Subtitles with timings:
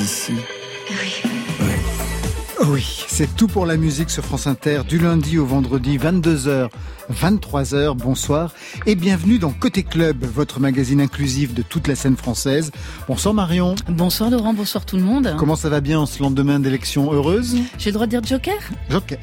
[0.00, 0.32] ici.
[0.90, 1.45] Oui.
[2.68, 6.68] Oui, c'est tout pour la musique sur France Inter du lundi au vendredi 22h
[7.12, 7.96] 23h.
[7.96, 8.52] Bonsoir
[8.86, 12.72] et bienvenue dans Côté Club, votre magazine inclusif de toute la scène française.
[13.06, 13.76] Bonsoir Marion.
[13.88, 15.34] Bonsoir Laurent, bonsoir tout le monde.
[15.38, 17.56] Comment ça va bien en ce lendemain d'élection heureuse?
[17.78, 18.58] J'ai le droit de dire Joker?
[18.90, 19.18] Joker.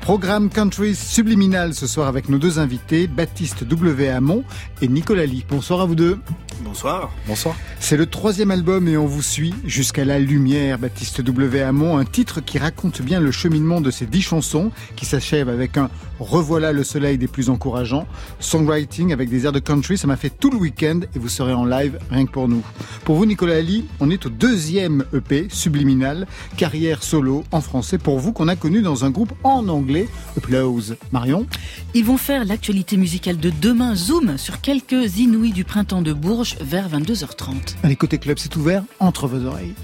[0.00, 4.08] Programme country subliminal ce soir avec nos deux invités, Baptiste W.
[4.08, 4.44] Hamon
[4.82, 5.44] et Nicolas Lee.
[5.48, 6.18] Bonsoir à vous deux.
[6.60, 7.10] Bonsoir.
[7.26, 7.56] Bonsoir.
[7.80, 11.62] C'est le troisième album et on vous suit jusqu'à la lumière, Baptiste W.
[11.62, 15.76] Hamon, un titre qui raconte bien le cheminement de ces dix chansons qui s'achève avec
[15.76, 18.06] un Revoilà le soleil des plus encourageants,
[18.38, 21.52] songwriting avec des airs de country, ça m'a fait tout le week-end et vous serez
[21.52, 22.62] en live rien que pour nous.
[23.04, 28.20] Pour vous Nicolas Ali, on est au deuxième EP, Subliminal, carrière solo en français pour
[28.20, 30.96] vous qu'on a connu dans un groupe en anglais, Applause.
[31.10, 31.46] Marion?
[31.94, 36.56] Ils vont faire l'actualité musicale de demain, zoom sur quelques inouïs du printemps de Bourges
[36.60, 37.74] vers 22h30.
[37.82, 39.74] Allez, côté club, c'est ouvert entre vos oreilles.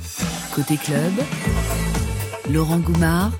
[0.54, 1.12] Côté club,
[2.52, 3.32] Laurent Goumard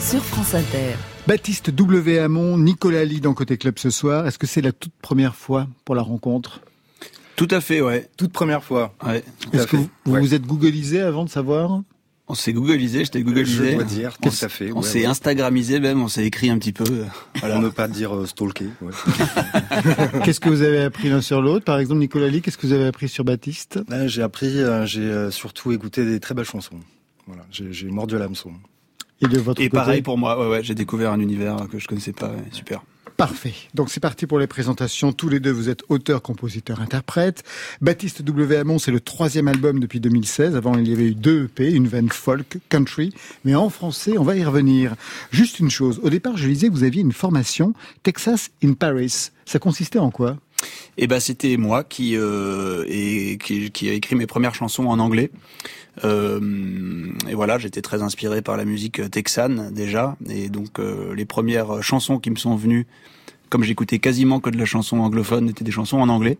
[0.00, 0.94] sur France Inter.
[1.26, 2.18] Baptiste W.
[2.18, 4.26] Hamon, Nicolas Lee dans Côté Club ce soir.
[4.26, 6.60] Est-ce que c'est la toute première fois pour la rencontre?
[7.36, 8.08] Tout à fait, ouais.
[8.16, 8.94] Toute première fois.
[9.06, 9.22] Ouais.
[9.52, 11.82] Est-ce que vous vous, vous êtes googlisé avant de savoir?
[12.30, 13.70] On s'est googlisé, je t'ai googlisé.
[13.70, 14.70] Je dois dire, tout à fait.
[14.72, 15.06] On s'est ouais.
[15.06, 16.84] instagramisé même, on s'est écrit un petit peu.
[16.86, 17.04] euh,
[17.40, 18.66] Pour ne pas dire euh, stalker.
[18.82, 18.92] ouais.
[20.24, 21.64] Qu'est-ce que vous avez appris l'un sur l'autre?
[21.64, 23.80] Par exemple, Nicolas Lee, qu'est-ce que vous avez appris sur Baptiste?
[23.88, 26.80] Là, j'ai appris, euh, j'ai euh, surtout écouté des très belles chansons.
[27.28, 28.52] Voilà, j'ai mordu à l'hameçon.
[29.20, 31.78] Et de votre Et côté pareil pour moi, ouais, ouais, j'ai découvert un univers que
[31.78, 32.82] je connaissais pas, ouais, super.
[33.18, 33.54] Parfait.
[33.74, 35.12] Donc c'est parti pour les présentations.
[35.12, 37.42] Tous les deux, vous êtes auteur, compositeur, interprète.
[37.80, 38.56] Baptiste W.
[38.56, 40.54] Hamon, c'est le troisième album depuis 2016.
[40.54, 43.12] Avant, il y avait eu deux EP, une veine folk, country.
[43.44, 44.94] Mais en français, on va y revenir.
[45.32, 45.98] Juste une chose.
[46.04, 49.30] Au départ, je disais que vous aviez une formation Texas in Paris.
[49.46, 50.36] Ça consistait en quoi?
[51.00, 55.30] Et ben c'était moi qui, euh, a écrit mes premières chansons en anglais.
[56.04, 56.40] Euh,
[57.28, 61.82] et voilà, j'étais très inspiré par la musique texane déjà, et donc euh, les premières
[61.82, 62.86] chansons qui me sont venues,
[63.48, 66.38] comme j'écoutais quasiment que de la chanson anglophone, étaient des chansons en anglais.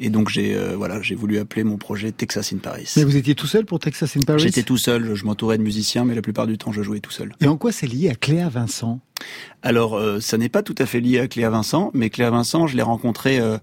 [0.00, 2.92] Et donc j'ai euh, voilà, j'ai voulu appeler mon projet Texas in Paris.
[2.96, 4.40] Mais vous étiez tout seul pour Texas in Paris?
[4.40, 7.12] J'étais tout seul, je m'entourais de musiciens, mais la plupart du temps je jouais tout
[7.12, 7.32] seul.
[7.40, 9.00] Et en quoi c'est lié à Cléa Vincent?
[9.62, 12.66] Alors, euh, ça n'est pas tout à fait lié à Cléa Vincent, mais Cléa Vincent,
[12.66, 13.56] je l'ai rencontrée euh,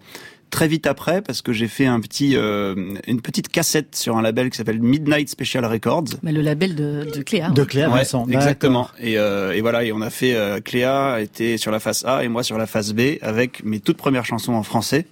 [0.50, 4.22] très vite après parce que j'ai fait un petit, euh, une petite cassette sur un
[4.22, 6.06] label qui s'appelle Midnight Special Records.
[6.24, 7.50] Mais le label de, de Cléa.
[7.50, 8.26] De Cléa Ouais, Vincent.
[8.30, 8.90] exactement.
[9.00, 12.24] Et, euh, et voilà, et on a fait euh, Cléa était sur la face A
[12.24, 15.06] et moi sur la face B avec mes toutes premières chansons en français.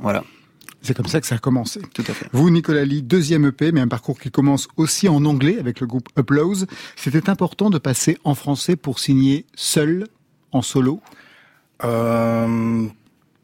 [0.00, 0.24] Voilà,
[0.82, 1.80] C'est comme ça que ça a commencé.
[1.94, 2.26] tout à fait.
[2.32, 5.86] Vous, Nicolas Lee, deuxième EP, mais un parcours qui commence aussi en anglais avec le
[5.86, 6.66] groupe Applause.
[6.96, 10.06] C'était important de passer en français pour signer seul,
[10.52, 11.00] en solo?
[11.84, 12.86] Euh,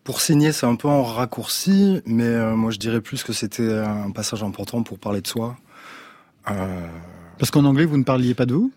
[0.04, 3.70] pour signer, c'est un peu en raccourci, mais euh, moi je dirais plus que c'était
[3.72, 5.56] un passage important pour parler de soi.
[6.50, 6.86] Euh,
[7.38, 8.72] Parce qu'en anglais, vous ne parliez pas de vous?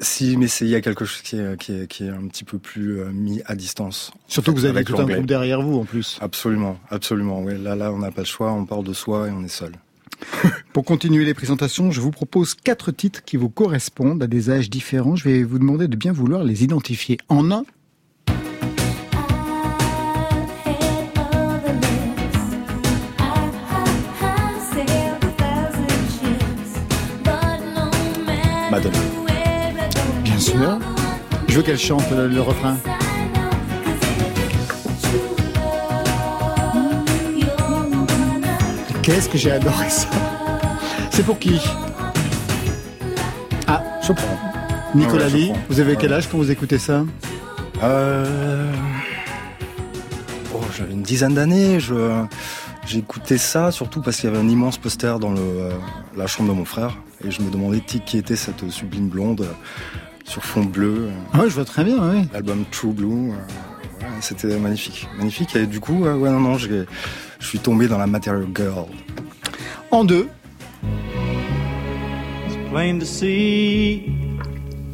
[0.00, 2.26] Si, mais c'est- il y a quelque chose qui est, qui est, qui est un
[2.28, 4.12] petit peu plus euh, mis à distance.
[4.28, 6.18] Surtout que vous avez tout un groupe derrière vous en plus.
[6.20, 7.42] Absolument, absolument.
[7.42, 8.52] Ouais, là, là, on n'a pas le choix.
[8.52, 9.72] On parle de soi et on est seul.
[10.72, 14.70] Pour continuer les présentations, je vous propose quatre titres qui vous correspondent à des âges
[14.70, 15.16] différents.
[15.16, 17.18] Je vais vous demander de bien vouloir les identifier.
[17.28, 17.64] En un,
[28.70, 29.07] Madonna.
[31.48, 32.76] Je veux qu'elle chante le, le refrain.
[39.02, 40.08] Qu'est-ce que j'ai adoré ça
[41.10, 41.60] C'est pour qui?
[43.66, 44.22] Ah, Chopin.
[44.94, 47.04] Nicolas Ouais, Lee, vous avez quel âge quand vous écoutez ça?
[47.82, 48.72] Euh...
[50.54, 51.78] Oh, j'avais une dizaine d'années.
[51.80, 52.24] Je...
[52.94, 55.70] Écouté ça surtout parce qu'il y avait un immense poster dans le, euh,
[56.16, 56.96] la chambre de mon frère.
[57.22, 59.46] Et je me demandais qui était cette sublime blonde
[60.28, 61.08] sur fond bleu.
[61.08, 62.28] euh, Ah ouais, je vois très bien, oui.
[62.32, 63.30] L'album True Blue.
[63.30, 63.34] euh,
[64.00, 65.08] ouais, C'était magnifique.
[65.16, 65.56] Magnifique.
[65.56, 66.84] Et du coup, euh, ouais, non, non, je
[67.40, 68.86] suis tombé dans la Material Girl.
[69.90, 70.28] En deux,
[72.70, 74.02] Plain to see,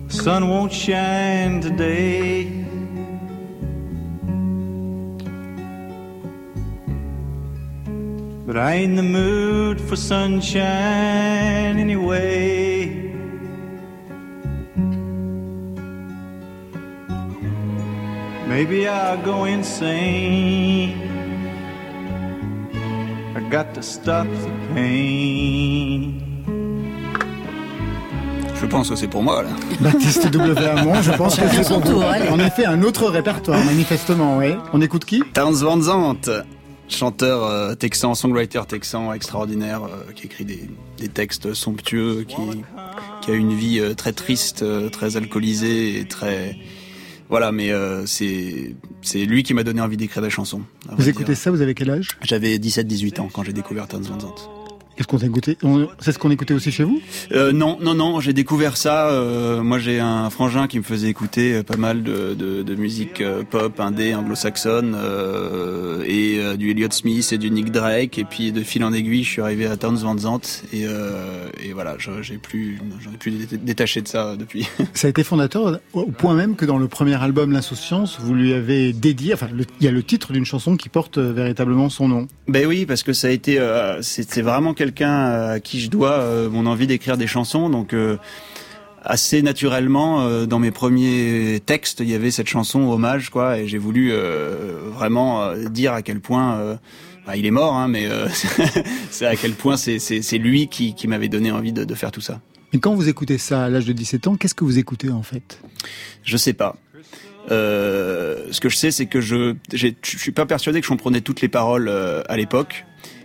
[0.09, 2.47] the sun won't shine today.
[8.47, 10.61] But I ain't in the mood for sunshine
[11.79, 12.84] anyway.
[18.55, 20.95] Maybe I'll go insane.
[23.35, 26.23] I got to stop the pain.
[28.55, 29.49] Je pense que c'est pour moi là.
[29.81, 30.69] Baptiste W.
[30.69, 32.03] Hamon, je pense que c'est son pour vous.
[32.03, 34.55] En effet, un autre répertoire, manifestement, oui.
[34.73, 35.21] On écoute qui?
[35.33, 36.31] Towns Van Zandt.
[36.89, 42.37] chanteur euh, texan, songwriter texan extraordinaire, euh, qui écrit des, des, textes somptueux, qui,
[43.21, 46.57] qui a une vie très triste, très alcoolisée et très
[47.29, 47.73] voilà, mais
[48.07, 50.63] c'est c'est lui qui m'a donné envie d'écrire des chansons.
[50.97, 52.09] Vous écoutez ça, vous avez quel âge?
[52.23, 54.51] J'avais 17-18 ans quand j'ai découvert Tons Van Zandt.
[54.97, 55.59] Qu'est-ce qu'on écouté
[55.99, 57.01] C'est ce qu'on écoutait aussi chez vous
[57.33, 58.21] euh, Non, non, non.
[58.21, 59.09] J'ai découvert ça.
[59.09, 62.75] Euh, moi, j'ai un frangin qui me faisait écouter euh, pas mal de, de, de
[62.77, 68.19] musique pop, indé, anglo-saxonne, euh, et du Elliott Smith et du Nick Drake.
[68.19, 70.85] Et puis de fil en aiguille, je suis arrivé à Towns Van Zandt, et,
[71.63, 73.33] et voilà, j'ai plus, j'en ai plus
[73.63, 74.69] détaché de ça depuis.
[74.95, 78.53] Ça a été fondateur au point même que dans le premier album L'Insouciance, vous lui
[78.53, 79.35] avez dédié.
[79.35, 79.49] Enfin,
[79.81, 82.29] il y a le titre d'une chanson qui porte véritablement son nom.
[82.49, 83.59] Ben oui, parce que ça a été,
[84.03, 87.71] c'est vraiment quelqu'un à qui je dois euh, mon envie d'écrire des chansons.
[87.71, 88.19] Donc euh,
[89.03, 93.67] assez naturellement, euh, dans mes premiers textes, il y avait cette chanson hommage, quoi, et
[93.67, 94.13] j'ai voulu
[94.93, 96.79] vraiment dire à quel point.
[97.27, 98.07] Bah, il est mort, hein, mais
[99.11, 102.21] c'est à quel point c'est lui qui, qui m'avait donné envie de, de, faire tout
[102.21, 102.43] ça.
[102.75, 105.23] Et quand vous écoutez ça à l'âge de 17 ans, qu'est-ce que vous écoutez en
[105.23, 105.59] fait?
[106.23, 106.77] Je sais pas.
[107.51, 111.23] Euh, ce que je sais, c'est que je je suis pas persuadé que je comprenais
[111.23, 112.85] toutes les paroles à l'époque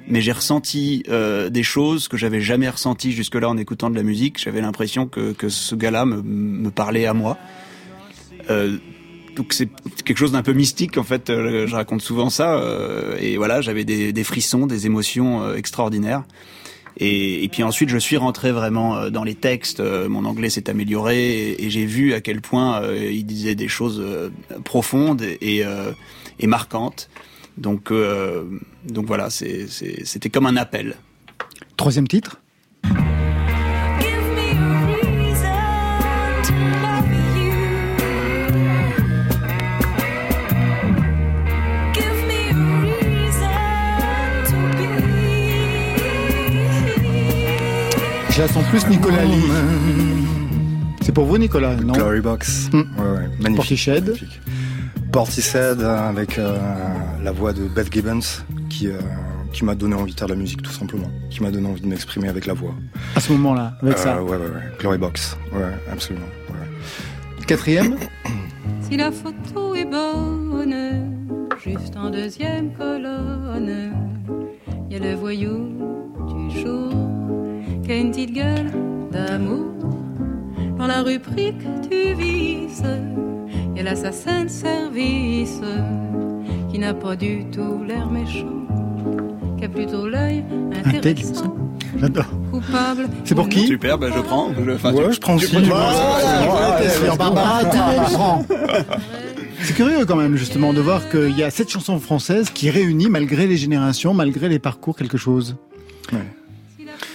[0.09, 4.03] mais j'ai ressenti euh, des choses que j'avais jamais ressenties jusque-là en écoutant de la
[4.03, 4.39] musique.
[4.39, 7.37] J'avais l'impression que, que ce gars-là me, me, parlait à moi.
[8.49, 8.77] Euh,
[9.39, 9.69] donc c'est
[10.03, 11.29] quelque chose d'un peu mystique en fait.
[11.29, 15.55] Euh, je raconte souvent ça euh, et voilà, j'avais des, des, frissons, des émotions euh,
[15.55, 16.23] extraordinaires.
[16.97, 19.79] Et, et, puis ensuite, je suis rentré vraiment dans les textes.
[19.79, 24.03] Mon anglais s'est amélioré et, et j'ai vu à quel point il disait des choses
[24.65, 25.63] profondes et,
[26.39, 27.09] et marquantes.
[27.57, 28.43] Donc, euh,
[28.85, 30.95] donc voilà, c'était comme un appel.
[31.77, 32.39] Troisième titre
[48.31, 49.43] Je la sens plus Nicolas Lee.
[51.01, 52.69] C'est pour vous, Nicolas, non Glory Box.
[52.71, 52.77] Hmm.
[52.77, 53.85] Ouais, ouais, magnifique.
[53.85, 54.39] Portiched.
[55.11, 56.57] Portishead avec euh,
[57.23, 58.99] la voix de Beth Gibbons qui, euh,
[59.51, 61.81] qui m'a donné envie de faire de la musique tout simplement, qui m'a donné envie
[61.81, 62.73] de m'exprimer avec la voix.
[63.15, 64.61] À ce moment-là, avec euh, ça Ouais, ouais, ouais.
[64.79, 65.61] Glory Box, ouais,
[65.91, 66.25] absolument.
[66.49, 67.45] Ouais.
[67.45, 67.95] Quatrième
[68.81, 73.93] Si la photo est bonne, juste en deuxième colonne,
[74.89, 75.69] il y a le voyou
[76.27, 76.91] du jour
[77.83, 78.71] qui a une petite gueule
[79.11, 79.65] d'amour.
[80.77, 82.83] Dans la rubrique du vice,
[83.75, 85.61] et l'assassin de service
[86.71, 88.67] qui n'a pas du tout l'air méchant,
[89.57, 90.43] qui a plutôt l'œil
[90.85, 91.55] intéressant.
[91.97, 92.25] J'adore.
[92.51, 93.09] Coupable.
[93.25, 94.51] C'est pour qui Super, ben je prends.
[94.53, 95.55] Je, ouais, tu, je prends aussi.
[99.61, 103.09] C'est curieux quand même justement de voir qu'il y a cette chanson française qui réunit
[103.09, 105.57] malgré les générations, malgré les parcours quelque chose.
[106.13, 106.19] Ouais.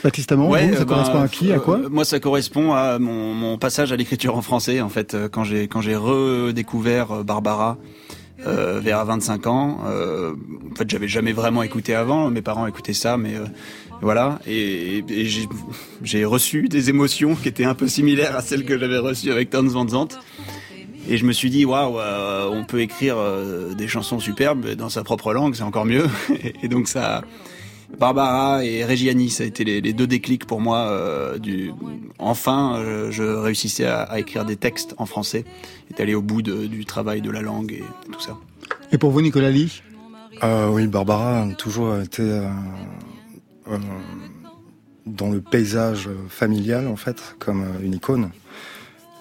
[0.03, 2.99] Baptiste Amand, ouais, ça euh, correspond à qui, à quoi euh, Moi, ça correspond à
[2.99, 4.81] mon, mon passage à l'écriture en français.
[4.83, 7.79] En fait, euh, quand j'ai quand j'ai redécouvert Barbara
[8.41, 10.33] euh, vers 25 ans, euh,
[10.73, 12.31] en fait, j'avais jamais vraiment écouté avant.
[12.31, 13.45] Mes parents écoutaient ça, mais euh,
[14.03, 14.41] voilà.
[14.47, 15.29] Et, et
[16.03, 19.51] j'ai reçu des émotions qui étaient un peu similaires à celles que j'avais reçues avec
[19.51, 20.09] Tons Van.
[21.09, 21.99] Et je me suis dit, waouh,
[22.51, 23.17] on peut écrire
[23.77, 26.09] des chansons superbes dans sa propre langue, c'est encore mieux.
[26.63, 27.23] et donc ça
[27.99, 30.89] Barbara et Reggiani, ça a été les, deux déclics pour moi.
[30.89, 31.73] Euh, du,
[32.19, 35.45] enfin, euh, je réussissais à, écrire des textes en français
[35.91, 38.37] et d'aller au bout du travail de la langue et tout ça.
[38.93, 39.83] Et pour vous, Nicolas Lee?
[40.43, 42.23] Euh, Oui, Barbara a toujours été
[45.07, 48.31] dans le paysage familial, en fait, comme une icône.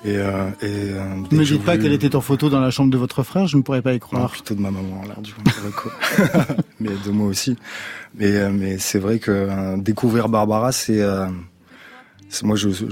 [0.05, 2.91] Et, euh, et euh, ne me dites pas qu'elle était en photo dans la chambre
[2.91, 4.24] de votre frère, je ne pourrais pas y croire.
[4.24, 5.33] Non, plutôt de ma maman, l'air du
[6.81, 7.55] mais de moi aussi.
[8.15, 11.27] Mais, euh, mais c'est vrai que euh, découvrir Barbara, c'est euh,
[12.43, 12.86] moi je, je,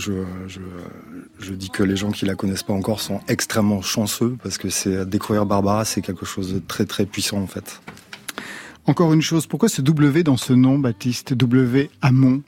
[0.47, 0.61] je,
[1.39, 4.69] je, dis que les gens qui la connaissent pas encore sont extrêmement chanceux parce que
[4.69, 7.81] c'est découvrir Barbara, c'est quelque chose de très très puissant en fait.
[8.87, 11.33] Encore une chose, pourquoi ce W dans ce nom, Baptiste?
[11.33, 12.41] W Amont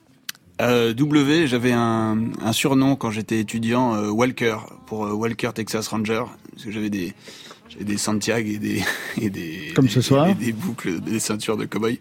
[0.61, 5.87] euh, w, j'avais un, un, surnom quand j'étais étudiant, euh, Walker, pour euh, Walker Texas
[5.87, 7.13] Ranger, parce que j'avais des,
[7.79, 8.83] des Santiago et des,
[9.21, 10.27] et des, Comme ce soir.
[10.27, 11.99] Et des boucles, des ceintures de cowboy.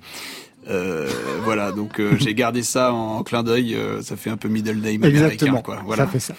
[0.68, 1.08] Euh,
[1.42, 3.76] voilà, donc j'ai gardé ça en, clin d'œil.
[4.02, 5.82] ça fait un peu middle name Exactement, quoi.
[5.84, 6.04] Voilà.
[6.04, 6.34] Ça fait ça.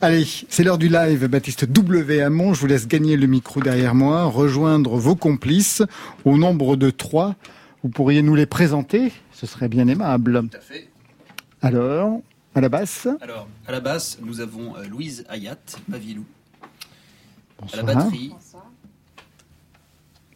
[0.00, 1.26] Allez, c'est l'heure du live.
[1.26, 2.20] Baptiste W.
[2.20, 5.82] Hamon, je vous laisse gagner le micro derrière moi, rejoindre vos complices
[6.24, 7.34] au nombre de trois.
[7.82, 10.42] Vous pourriez nous les présenter Ce serait bien aimable.
[10.48, 10.88] Tout à fait.
[11.62, 12.20] Alors,
[12.54, 15.56] à la basse Alors, à la basse, nous avons euh, Louise Ayat,
[15.90, 16.24] Pavilou.
[17.60, 17.82] Bonsoir.
[17.82, 18.32] À la batterie,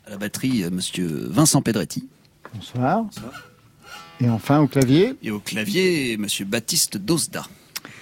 [0.07, 2.09] à la batterie, euh, monsieur Vincent Pedretti.
[2.55, 3.05] Bonsoir.
[4.21, 5.15] Et enfin au clavier.
[5.23, 7.47] Et au clavier, Monsieur Baptiste Dosda.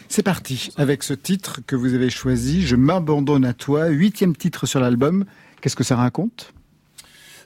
[0.08, 4.66] C'est parti avec ce titre que vous avez choisi, Je m'abandonne à toi, huitième titre
[4.66, 5.26] sur l'album.
[5.60, 6.52] Qu'est-ce que ça raconte?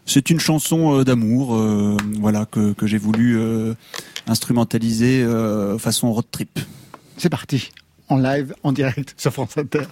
[0.07, 3.75] C'est une chanson euh, d'amour, euh, voilà que, que j'ai voulu euh,
[4.27, 6.59] instrumentaliser euh, façon road trip.
[7.17, 7.71] C'est parti,
[8.09, 9.85] en live, en direct sur France Inter.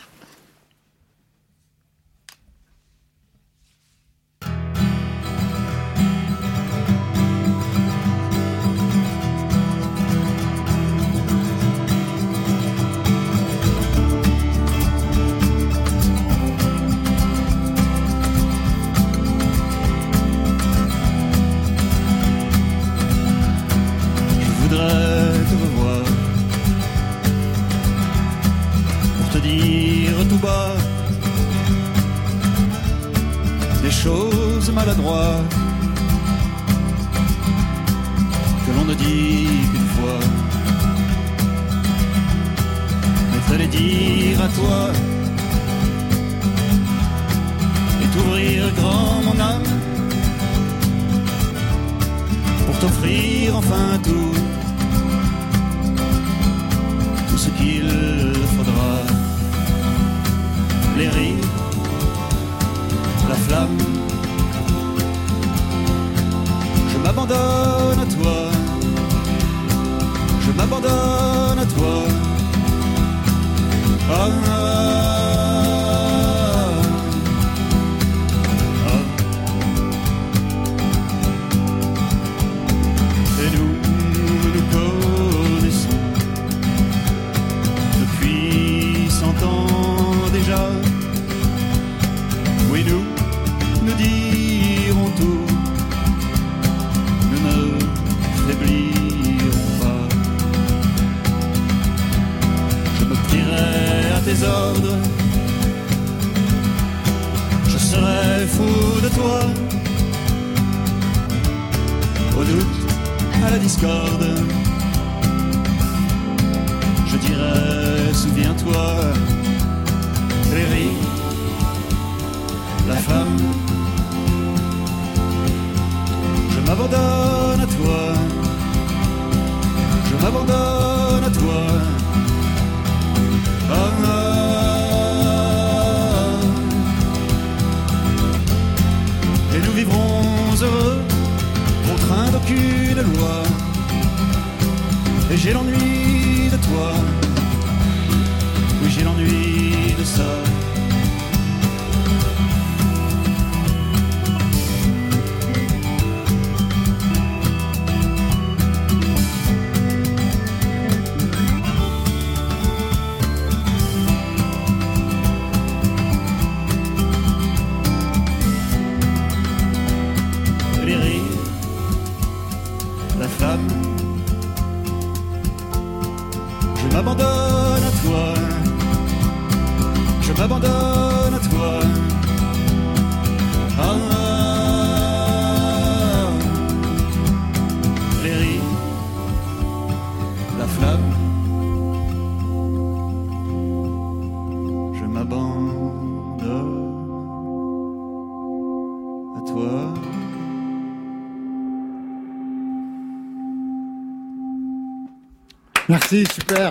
[205.90, 206.70] Merci, super.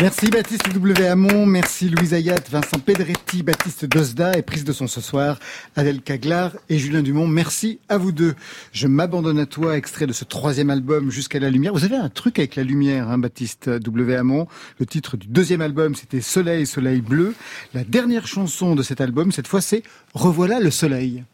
[0.00, 1.06] Merci Baptiste W.
[1.06, 5.38] Hamon, merci Louise Ayat, Vincent Pedretti, Baptiste Dosda et prise de son ce soir,
[5.76, 7.28] Adèle Caglar et Julien Dumont.
[7.28, 8.36] Merci à vous deux.
[8.72, 11.74] Je m'abandonne à toi, extrait de ce troisième album Jusqu'à la lumière.
[11.74, 14.16] Vous avez un truc avec la lumière, hein, Baptiste W.
[14.16, 14.46] Hamon.
[14.80, 17.34] Le titre du deuxième album, c'était Soleil, Soleil bleu.
[17.74, 19.82] La dernière chanson de cet album, cette fois, c'est
[20.14, 21.24] Revoilà le soleil.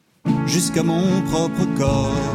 [0.47, 2.35] jusqu'à mon propre corps,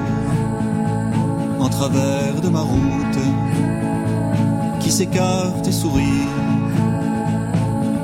[1.59, 3.44] en travers de ma route,
[4.85, 6.27] qui s'écarte et sourit,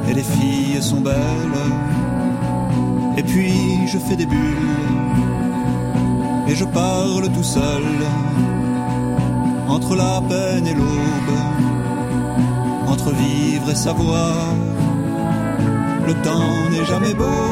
[0.10, 1.62] et les filles sont belles,
[3.18, 4.98] et puis je fais des bulles,
[6.48, 7.84] et je parle tout seul,
[9.70, 11.38] entre la peine et l'aube,
[12.88, 14.34] entre vivre et savoir,
[16.08, 17.44] le temps n'est jamais beau.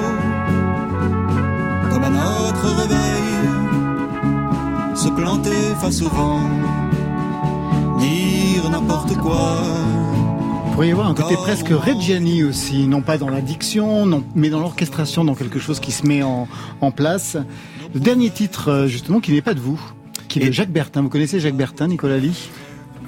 [1.92, 3.38] Comme à notre réveil,
[4.96, 6.50] se planter face au vent,
[8.70, 9.58] dire n'importe quoi,
[10.74, 14.50] pourrait y avoir un côté presque Reggiani aussi, non pas dans la diction, non, mais
[14.50, 16.48] dans l'orchestration, dans quelque chose qui se met en,
[16.82, 17.38] en place.
[17.94, 19.80] Le dernier titre, euh, justement, qui n'est pas de vous,
[20.28, 21.02] qui est de Jacques Bertin.
[21.02, 22.50] Vous connaissez Jacques Bertin, Nicolas Lee?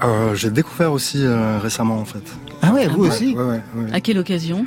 [0.04, 2.24] Euh, J'ai découvert aussi euh, récemment, en fait.
[2.64, 3.36] Ah ouais, vous aussi?
[3.36, 4.66] ouais, ouais, À quelle occasion?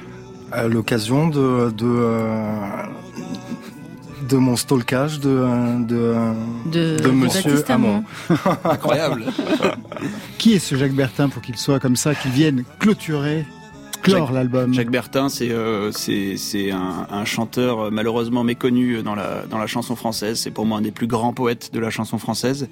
[0.53, 2.57] À l'occasion de, de, euh,
[4.29, 5.45] de mon stalkage de,
[5.85, 6.15] de,
[6.67, 8.05] de, de Monsieur Hamon.
[8.65, 9.25] Incroyable.
[10.39, 13.45] Qui est ce Jacques Bertin pour qu'il soit comme ça, qu'il vienne clôturer,
[14.03, 14.75] clore Jacques- l'album?
[14.75, 19.59] Jacques Bertin, c'est euh, c'est c'est un, un chanteur euh, malheureusement méconnu dans la dans
[19.59, 20.39] la chanson française.
[20.41, 22.69] C'est pour moi un des plus grands poètes de la chanson française.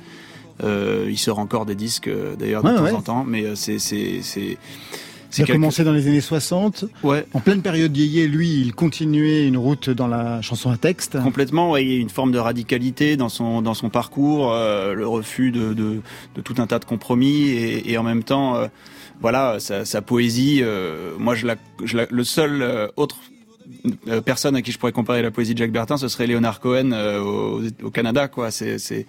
[0.62, 2.92] Euh, il sort encore des disques euh, d'ailleurs de Ouais, temps ouais.
[2.92, 4.58] en temps, mais euh, c'est c'est c'est
[5.38, 6.84] Il a quelque- commencé dans les années 60.
[7.02, 11.18] Ouais, En pleine période yéyé, lui, il continuait une route dans la chanson à texte.
[11.22, 11.70] complètement.
[11.70, 15.06] Ouais, il y a une forme de radicalité dans son dans son parcours, euh, le
[15.06, 16.00] refus de, de
[16.34, 18.66] de tout un tas de compromis et, et en même temps, euh,
[19.20, 20.60] voilà, sa, sa poésie.
[20.62, 23.18] euh, moi, je la, je la- le seul euh, autre
[24.08, 26.60] euh, personne à qui je pourrais comparer la poésie de Jacques Bertin, ce serait Leonard
[26.60, 28.50] Cohen euh, au, au Canada, quoi.
[28.50, 29.06] C'est c'est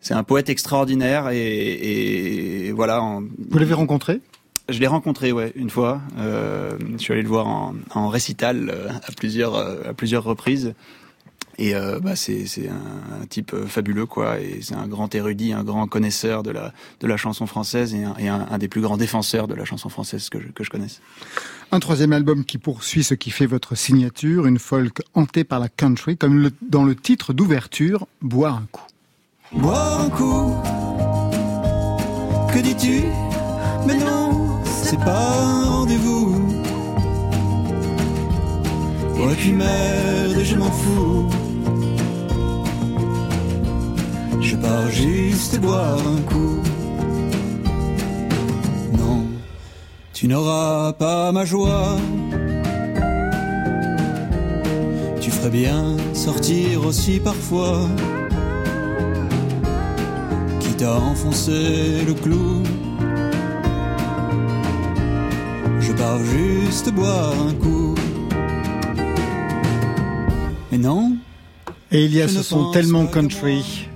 [0.00, 3.00] c'est un poète extraordinaire et, et voilà.
[3.50, 4.20] Vous l'avez rencontré?
[4.68, 6.00] Je l'ai rencontré, ouais, une fois.
[6.18, 10.24] Euh, je suis allé le voir en, en récital euh, à plusieurs euh, à plusieurs
[10.24, 10.74] reprises.
[11.56, 14.40] Et euh, bah, c'est c'est un, un type fabuleux, quoi.
[14.40, 18.02] Et c'est un grand érudit, un grand connaisseur de la de la chanson française et
[18.02, 20.64] un, et un, un des plus grands défenseurs de la chanson française que je, que
[20.64, 21.00] je connaisse.
[21.70, 25.68] Un troisième album qui poursuit ce qui fait votre signature, une folk hantée par la
[25.68, 28.82] country, comme le- dans le titre d'ouverture, Boire un coup.
[29.52, 30.54] Boire un coup.
[32.52, 33.02] Que dis-tu
[33.86, 36.34] Mais non, c'est pas un rendez-vous.
[39.16, 41.28] Ouais, puis merde, je m'en fous.
[44.40, 46.60] Je pars juste boire un coup.
[48.98, 49.24] Non,
[50.12, 51.96] tu n'auras pas ma joie.
[55.20, 57.88] Tu ferais bien sortir aussi parfois
[60.60, 62.62] quitte à enfoncer le clou.
[66.12, 67.94] Juste boire un coup.
[70.70, 71.16] Mais non,
[71.92, 73.88] Et il y a ce son tellement country.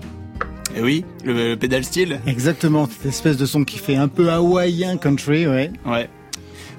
[0.77, 2.21] Et oui, le, le pédale style.
[2.27, 5.71] Exactement, cette espèce de son qui fait un peu hawaïen country, ouais.
[5.85, 6.09] Ouais.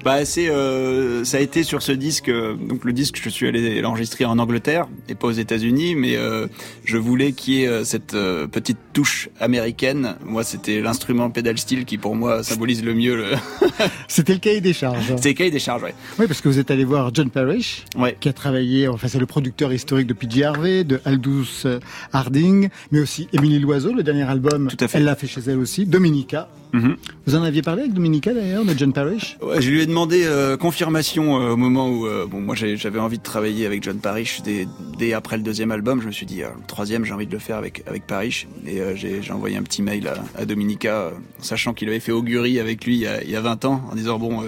[0.04, 3.48] Bah c'est euh, ça a été sur ce disque euh, donc le disque je suis
[3.48, 6.48] allé l'enregistrer en Angleterre et pas aux États-Unis mais euh,
[6.86, 11.58] je voulais qu'il y ait euh, cette euh, petite touche américaine moi c'était l'instrument pedal
[11.58, 13.32] steel qui pour moi symbolise le mieux le
[14.08, 15.14] C'était le cahier des charges.
[15.22, 18.16] c'est cahier des charges ouais Oui, parce que vous êtes allé voir John Parrish, ouais
[18.20, 21.80] qui a travaillé, enfin c'est le producteur historique de PJ Harvey, de Aldous euh,
[22.14, 24.68] Harding, mais aussi Émilie Loiseau, le dernier album.
[24.70, 24.98] Tout à fait.
[24.98, 25.86] Elle l'a fait chez elle aussi.
[25.86, 26.50] Dominica.
[26.72, 26.98] Mhm.
[27.26, 29.38] Vous en aviez parlé avec Dominica d'ailleurs, de John Parrish?
[29.42, 33.00] Ouais, je lui ai demandé euh, confirmation euh, au moment où euh, bon moi j'avais
[33.00, 36.00] envie de travailler avec John Parrish dès, dès après le deuxième album.
[36.02, 38.48] Je me suis dit euh, le troisième j'ai envie de le faire avec avec Parrish.
[38.68, 42.00] Et euh, j'ai j'ai envoyé un petit mail à, à Dominica euh, sachant qu'il avait
[42.00, 44.44] fait augurie avec lui il y a, il y a 20 ans en disant bon
[44.44, 44.48] euh,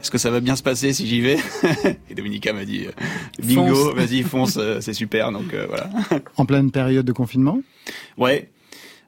[0.00, 1.38] est-ce que ça va bien se passer si j'y vais
[2.10, 2.92] et Dominica m'a dit euh,
[3.42, 3.94] bingo Fonce.
[3.96, 5.90] vas-y fonce euh, c'est super donc euh, voilà.
[6.36, 7.60] En pleine période de confinement,
[8.16, 8.48] ouais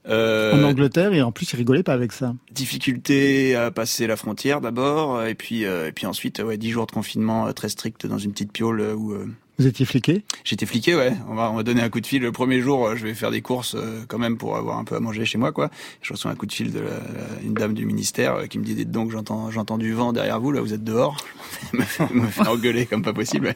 [0.08, 2.34] euh, en Angleterre, et en plus il rigolait pas avec ça.
[2.52, 6.86] difficulté à passer la frontière d'abord et puis euh, et puis ensuite ouais dix jours
[6.86, 9.26] de confinement euh, très strict dans une petite piole euh, où euh,
[9.58, 10.24] Vous étiez fliqué?
[10.42, 11.12] J'étais fliqué, ouais.
[11.28, 12.22] On va, on m'a donné un coup de fil.
[12.22, 13.76] Le premier jour, je vais faire des courses
[14.08, 15.68] quand même pour avoir un peu à manger chez moi, quoi.
[16.00, 18.64] Je reçois un coup de fil de la- la- une dame du ministère qui me
[18.64, 21.18] dit dites donc j'entends j'entends du vent derrière vous, là vous êtes dehors.
[21.74, 23.54] me, fait engueuler comme pas possible.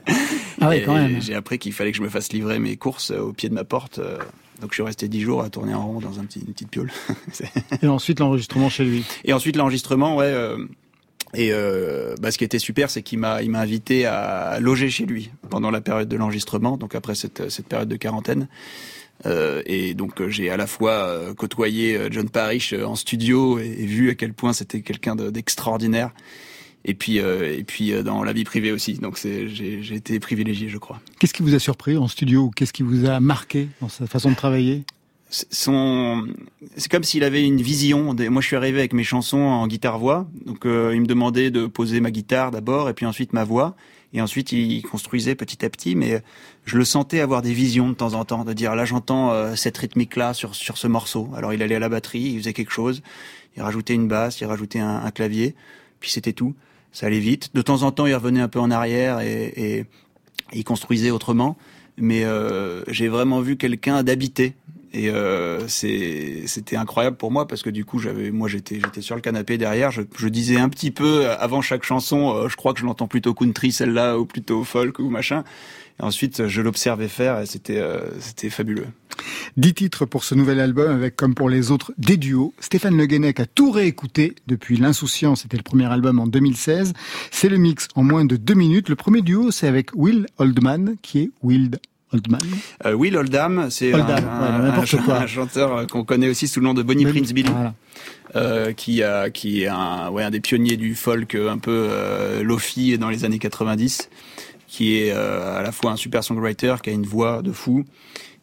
[0.60, 1.22] Ah ouais, Et quand même.
[1.22, 3.64] J'ai appris qu'il fallait que je me fasse livrer mes courses au pied de ma
[3.64, 3.98] porte.
[4.64, 6.70] Donc je suis resté dix jours à tourner en rond dans un petit, une petite
[6.70, 6.90] piole.
[7.82, 9.04] Et ensuite l'enregistrement chez lui.
[9.22, 10.24] et ensuite l'enregistrement, ouais.
[10.24, 10.56] euh,
[11.34, 14.88] et euh, bah, ce qui était super, c'est qu'il m'a il m'a invité à loger
[14.88, 18.48] chez lui pendant la période de l'enregistrement, donc après cette cette période de quarantaine.
[19.26, 24.08] Euh, et donc j'ai à la fois côtoyé John Parrish en studio et, et vu
[24.08, 26.10] à quel point c'était quelqu'un de- d'extraordinaire.
[26.84, 28.94] Et puis euh, et puis euh, dans la vie privée aussi.
[28.94, 31.00] Donc c'est j'ai été privilégié, je crois.
[31.18, 34.30] Qu'est-ce qui vous a surpris en studio qu'est-ce qui vous a marqué dans sa façon
[34.30, 34.84] de travailler?
[35.30, 36.28] Son
[36.76, 39.98] c'est comme s'il avait une vision moi je suis arrivé avec mes chansons en guitare
[39.98, 43.44] voix donc euh, il me demandait de poser ma guitare d'abord et puis ensuite ma
[43.44, 43.74] voix.
[44.16, 45.96] Et ensuite il construisait petit à petit.
[45.96, 46.22] Mais
[46.66, 49.56] je le sentais avoir des visions de temps en temps de dire là j'entends euh,
[49.56, 51.30] cette rythmique là sur sur ce morceau.
[51.34, 53.02] Alors il allait à la batterie il faisait quelque chose.
[53.56, 55.54] Il rajoutait une basse il rajoutait un, un clavier.
[55.98, 56.54] Puis c'était tout
[56.94, 59.84] ça allait vite de temps en temps il revenait un peu en arrière et, et
[60.54, 61.58] il construisait autrement
[61.96, 64.54] mais euh, j'ai vraiment vu quelqu'un d'habité
[64.92, 69.14] Et euh, c'était incroyable pour moi parce que du coup, j'avais, moi, j'étais, j'étais sur
[69.14, 69.90] le canapé derrière.
[69.90, 73.08] Je, je, disais un petit peu avant chaque chanson, euh, je crois que je l'entends
[73.08, 75.44] plutôt country celle-là ou plutôt folk ou machin.
[76.00, 78.86] Et ensuite, je l'observais faire et c'était, euh, c'était fabuleux.
[79.56, 82.52] Dix titres pour ce nouvel album avec, comme pour les autres, des duos.
[82.58, 86.92] Stéphane Le Guenec a tout réécouté depuis L'Insouciance, c'était le premier album en 2016.
[87.30, 88.88] C'est le mix en moins de deux minutes.
[88.88, 91.78] Le premier duo, c'est avec Will Oldman, qui est Wild
[92.12, 92.40] Oldman.
[92.86, 94.84] Euh, Will Oldham, c'est un,
[95.26, 97.50] chanteur euh, qu'on connaît aussi sous le nom de Bonnie Prince Billy.
[98.36, 102.42] Euh, qui, a, qui est un, ouais, un des pionniers du folk un peu euh,
[102.42, 104.10] lofi dans les années 90,
[104.74, 107.84] qui est à la fois un super songwriter, qui a une voix de fou,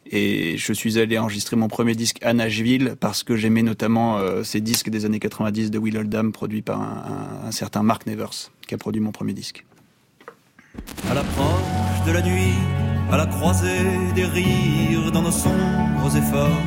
[0.09, 4.61] et je suis allé enregistrer mon premier disque à Nashville parce que j'aimais notamment ces
[4.61, 8.73] disques des années 90 de Will Oldham produits par un, un, certain Mark Nevers qui
[8.73, 9.65] a produit mon premier disque.
[11.09, 12.55] À l'approche de la nuit,
[13.11, 16.61] à la croisée des rires dans nos sombres efforts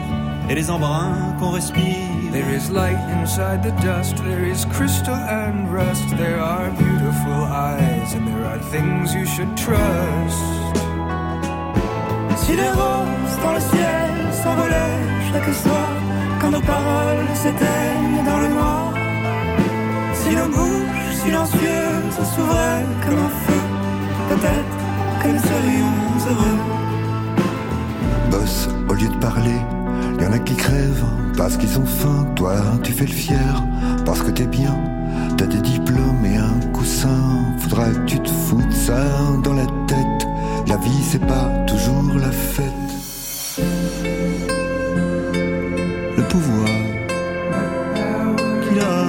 [0.50, 2.13] et les embruns qu'on respire.
[2.34, 8.12] There is light inside the dust, there is crystal and rust, there are beautiful eyes
[8.12, 10.42] and there are things you should trust.
[12.42, 14.10] Si les roses dans le ciel
[14.42, 15.90] s'envolaient chaque soir,
[16.40, 18.92] quand nos paroles s'éteignent dans le noir,
[20.14, 23.62] si nos bouches silencieuses s'ouvraient comme un feu,
[24.30, 24.76] peut-être
[25.22, 25.96] que nous serions
[26.30, 26.58] heureux.
[28.32, 29.60] Boss, au lieu de parler,
[30.22, 31.04] y en a qui crèvent
[31.36, 32.26] parce qu'ils ont faim.
[32.36, 33.62] Toi, tu fais le fier
[34.04, 34.76] parce que t'es bien.
[35.36, 37.54] T'as des diplômes et un coussin.
[37.58, 39.02] Faudra que tu te foutes ça
[39.42, 40.28] dans la tête?
[40.66, 42.64] La vie, c'est pas toujours la fête.
[46.16, 46.68] Le pouvoir
[48.62, 49.04] qu'il a.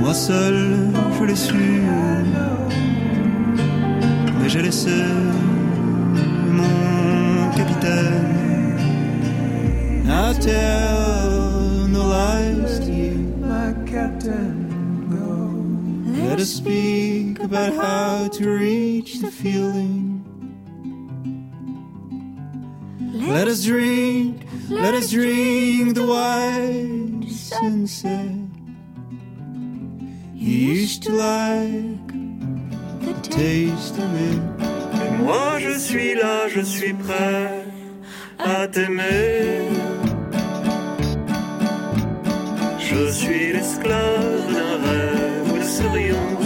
[0.00, 0.76] Moi seul,
[1.18, 1.82] je l'ai su
[4.52, 4.90] j'ai laissé
[7.82, 8.50] mon capitaine.
[10.08, 15.08] I tell no lies to you, my captain.
[15.10, 15.50] Go.
[16.22, 20.24] Let us speak about how to reach the feeling.
[23.14, 28.30] Let us drink, let us drink the white sunset.
[30.34, 32.08] You used to like
[33.00, 34.51] the taste of it.
[35.24, 37.64] Moi je suis là, je suis prêt
[38.38, 39.62] à t'aimer.
[42.78, 46.41] Je suis l'esclave d'un rêve, nous serions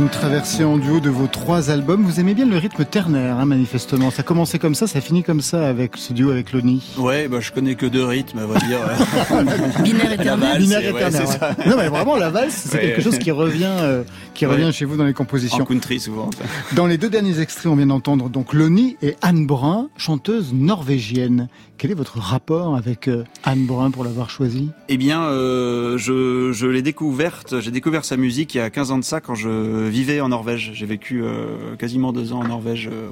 [0.00, 2.02] Une traversée en duo de vos trois albums.
[2.02, 4.10] Vous aimez bien le rythme ternaire, hein, manifestement.
[4.10, 6.94] Ça a commencé comme ça, ça finit comme ça avec ce duo avec Loni.
[6.96, 8.78] Ouais, bah, je connais que deux rythmes, à vrai dire.
[9.84, 10.56] Binaire et ternaire.
[10.56, 11.54] Binaire et ternaire.
[11.66, 14.02] Non, mais vraiment, la valse, c'est quelque chose qui revient, euh,
[14.34, 15.62] qui revient chez vous dans les compositions.
[15.62, 16.30] En country, souvent.
[16.74, 21.48] Dans les deux derniers extraits, on vient d'entendre donc Loni et Anne Brun, chanteuse norvégienne.
[21.78, 24.70] Quel est votre rapport avec euh, Anne Brun pour l'avoir choisie?
[24.88, 28.90] Eh bien, euh, je, je l'ai découverte, j'ai découvert sa musique il y a 15
[28.90, 30.72] ans de ça quand je vivais en Norvège.
[30.74, 33.08] J'ai vécu euh, quasiment deux ans en Norvège, euh,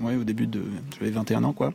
[0.00, 0.62] ouais, au début de...
[0.98, 1.72] J'avais 21 ans, quoi.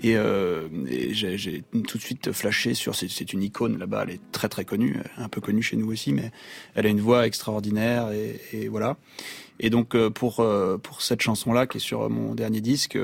[0.00, 2.94] Et, euh, et j'ai tout de suite flashé sur...
[2.94, 6.12] C'est une icône là-bas, elle est très très connue, un peu connue chez nous aussi,
[6.12, 6.30] mais
[6.74, 8.96] elle a une voix extraordinaire et, et voilà.
[9.60, 10.46] Et donc pour
[10.82, 12.96] pour cette chanson là qui est sur mon dernier disque,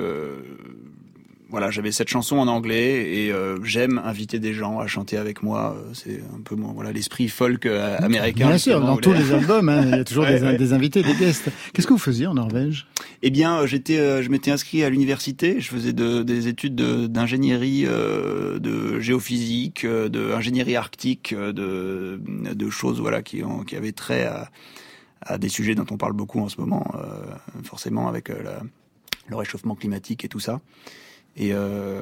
[1.55, 5.41] voilà, j'avais cette chanson en anglais et euh, j'aime inviter des gens à chanter avec
[5.45, 5.77] moi.
[5.79, 8.49] Euh, c'est un peu mon voilà l'esprit folk euh, américain.
[8.49, 11.15] Bien sûr, dans tous les albums, hein, il y a toujours des, des, invités, des
[11.15, 11.53] guests.
[11.73, 12.89] Qu'est-ce que vous faisiez en Norvège?
[13.23, 15.61] Eh bien, j'étais, je m'étais inscrit à l'université.
[15.61, 23.01] Je faisais de, des études d'ingénierie, de, de, géophysique, de ingénierie arctique, de, de choses
[23.01, 24.51] voilà qui ont qui avaient trait à,
[25.21, 26.85] à des sujets dont on parle beaucoup en ce moment,
[27.63, 28.61] forcément avec la,
[29.29, 30.61] le réchauffement climatique et tout ça.
[31.37, 32.01] Et, euh,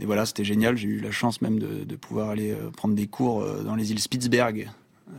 [0.00, 0.76] et voilà, c'était génial.
[0.76, 3.74] J'ai eu la chance même de, de pouvoir aller euh, prendre des cours euh, dans
[3.74, 4.70] les îles Spitzberg,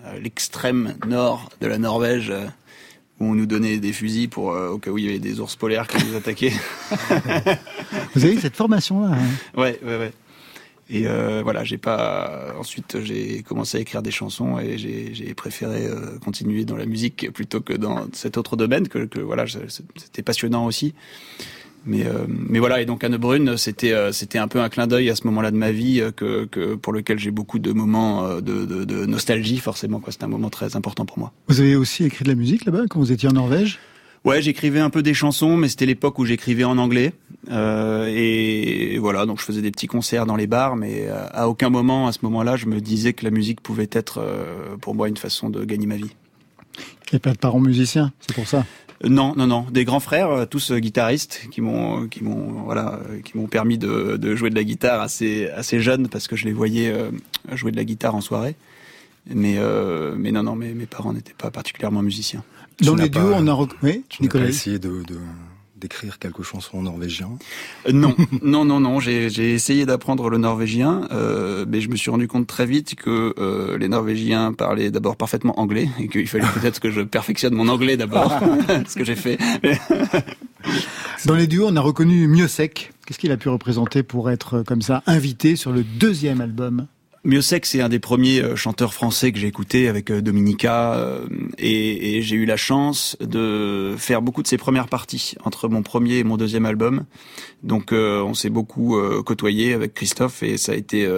[0.05, 2.31] à l'extrême nord de la Norvège,
[3.19, 5.55] où on nous donnait des fusils pour au cas où il y avait des ours
[5.55, 6.53] polaires qui nous attaquaient.
[8.15, 9.59] Vous avez eu cette formation-là hein?
[9.59, 10.11] Ouais, ouais, ouais.
[10.89, 12.55] Et euh, voilà, j'ai pas.
[12.57, 17.31] Ensuite, j'ai commencé à écrire des chansons et j'ai préféré euh, continuer dans la musique
[17.31, 20.95] plutôt que dans cet autre domaine que, que voilà, c'était passionnant aussi.
[21.85, 24.85] Mais, euh, mais voilà, et donc Anne Brune, c'était euh, c'était un peu un clin
[24.85, 27.71] d'œil à ce moment-là de ma vie euh, que, que pour lequel j'ai beaucoup de
[27.71, 29.99] moments de, de, de nostalgie forcément.
[29.99, 31.31] Quoi, c'était un moment très important pour moi.
[31.47, 33.79] Vous avez aussi écrit de la musique là-bas quand vous étiez en Norvège?
[34.25, 37.13] Ouais, j'écrivais un peu des chansons, mais c'était l'époque où j'écrivais en anglais.
[37.49, 41.69] Euh, et, voilà, donc je faisais des petits concerts dans les bars, mais à aucun
[41.69, 44.21] moment, à ce moment-là, je me disais que la musique pouvait être
[44.81, 46.11] pour moi une façon de gagner ma vie.
[47.13, 48.65] Et pas de parents musiciens, c'est pour ça.
[49.03, 53.47] Non, non, non, des grands frères, tous guitaristes, qui m'ont, qui m'ont, voilà, qui m'ont
[53.47, 56.93] permis de, de, jouer de la guitare assez, assez jeune parce que je les voyais
[57.53, 58.55] jouer de la guitare en soirée.
[59.27, 62.43] Mais, euh, mais non, non, mes, mes parents n'étaient pas particulièrement musiciens.
[62.81, 64.47] Dans les duos, on a oui, tu Nicolas.
[64.47, 65.17] essayé de, de
[65.79, 67.29] d'écrire quelques chansons en norvégien
[67.87, 68.99] euh, Non, non, non, non.
[68.99, 73.33] J'ai, essayé d'apprendre le norvégien, euh, mais je me suis rendu compte très vite que
[73.39, 77.67] euh, les Norvégiens parlaient d'abord parfaitement anglais et qu'il fallait peut-être que je perfectionne mon
[77.67, 78.31] anglais d'abord,
[78.87, 79.37] ce que j'ai fait.
[81.25, 82.91] Dans les duos, on a reconnu Miosek.
[83.05, 86.87] Qu'est-ce qu'il a pu représenter pour être comme ça invité sur le deuxième album
[87.25, 91.25] Miosek, c'est un des premiers euh, chanteurs français que j'ai écouté avec euh, Dominica, euh,
[91.57, 96.17] et, j'ai eu la chance de faire beaucoup de ses premières parties entre mon premier
[96.17, 97.05] et mon deuxième album.
[97.63, 101.09] Donc, on s'est beaucoup côtoyé avec Christophe, et ça a été,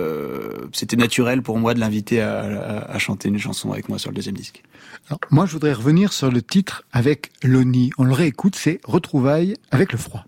[0.73, 4.35] c'était naturel pour moi de l'inviter à, chanter une chanson avec moi sur le deuxième
[4.35, 4.63] disque.
[5.07, 7.91] Alors, moi, je voudrais revenir sur le titre avec Loni.
[7.97, 10.25] On le réécoute, c'est Retrouvailles avec le froid.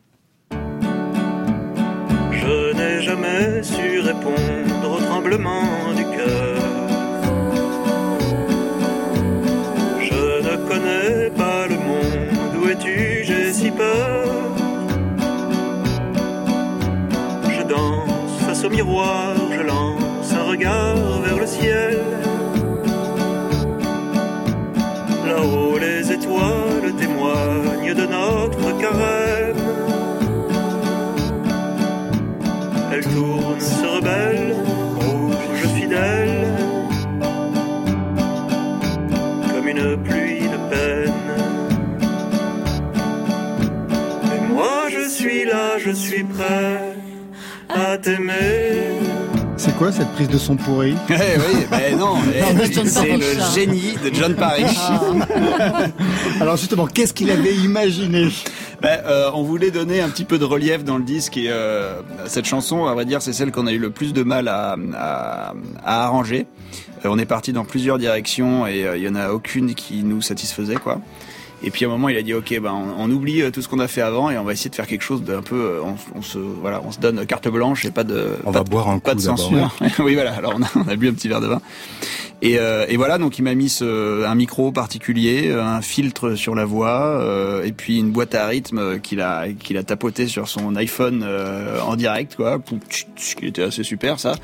[2.31, 4.72] Je n'ai jamais su répondre
[5.21, 6.57] du cœur.
[10.01, 14.25] Je ne connais pas le monde, où es-tu, j'ai si peur.
[17.47, 21.99] Je danse face au miroir, je lance un regard vers le ciel.
[25.27, 29.57] Là-haut, les étoiles témoignent de notre carême.
[32.91, 34.62] Elle tourne, se rebelle
[46.23, 46.95] suis prêt
[47.69, 48.99] à t'aimer.
[49.55, 52.15] C'est quoi cette prise de son pourri eh Oui, ben non,
[52.85, 54.77] c'est le génie de John Parrish.
[54.77, 55.87] Ah.
[56.41, 58.29] Alors justement, qu'est-ce qu'il avait imaginé
[58.81, 62.01] ben, euh, on voulait donner un petit peu de relief dans le disque et euh,
[62.25, 64.75] cette chanson, à vrai dire, c'est celle qu'on a eu le plus de mal à,
[64.93, 65.53] à,
[65.85, 66.47] à arranger.
[67.05, 70.21] Euh, on est parti dans plusieurs directions et il y en a aucune qui nous
[70.21, 70.99] satisfaisait, quoi.
[71.63, 73.79] Et puis à un moment, il a dit OK, ben on, oublie tout ce qu'on
[73.79, 75.79] a fait avant et on va essayer de faire quelque chose d'un peu.
[76.15, 78.37] On, se voilà, on se donne carte blanche et pas de.
[78.45, 79.73] On va boire un pas de censure.
[79.99, 80.33] oui, voilà.
[80.33, 81.61] Alors on a, on a bu un petit verre de vin.
[82.43, 86.55] Et, euh, et, voilà, donc il m'a mis ce, un micro particulier, un filtre sur
[86.55, 90.49] la voix, euh, et puis une boîte à rythme qu'il a qu'il a tapoté sur
[90.49, 94.35] son iPhone euh, en direct, quoi, qui était assez super ça.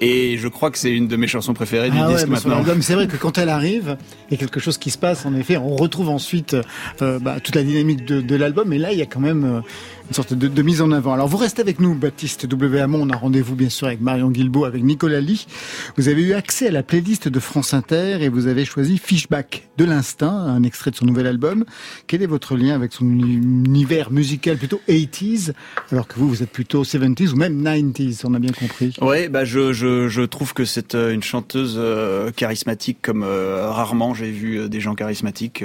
[0.00, 2.62] Et je crois que c'est une de mes chansons préférées du ah disque maintenant.
[2.80, 3.96] C'est vrai que quand elle arrive,
[4.28, 5.24] il y a quelque chose qui se passe.
[5.24, 6.56] En effet, on retrouve ensuite
[7.00, 8.72] euh, bah, toute la dynamique de, de l'album.
[8.72, 9.60] Et là, il y a quand même euh,
[10.08, 11.12] une sorte de, mise en avant.
[11.12, 12.80] Alors vous restez avec nous, Baptiste W.
[12.80, 13.02] Hamon.
[13.02, 15.46] On a rendez-vous bien sûr avec Marion Guilbault, avec Nicolas Lee.
[15.96, 19.68] Vous avez eu accès à la playlist de France Inter et vous avez choisi Fishback
[19.78, 21.64] de l'instinct, un extrait de son nouvel album.
[22.06, 25.52] Quel est votre lien avec son univers musical plutôt 80s,
[25.90, 28.94] alors que vous, vous êtes plutôt 70s ou même 90s, on a bien compris?
[29.00, 34.14] Oui, bah je, je, trouve que c'est euh, une chanteuse euh, charismatique comme euh, rarement
[34.14, 35.64] j'ai vu des gens charismatiques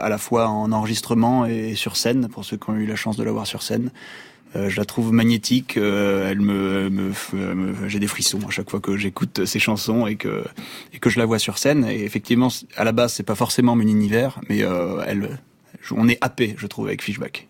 [0.00, 3.16] à la fois en enregistrement et sur scène, pour ceux qui ont eu la chance
[3.16, 3.69] de la voir sur scène
[4.56, 5.76] euh, je la trouve magnétique.
[5.76, 7.12] Euh, elle me,
[7.86, 10.44] j'ai des frissons à chaque fois que j'écoute ses chansons et que
[10.92, 11.84] et que je la vois sur scène.
[11.84, 15.38] Et effectivement, à la base, c'est pas forcément mon univers, mais euh, elle,
[15.92, 17.46] on est happé, je trouve, avec Fishback.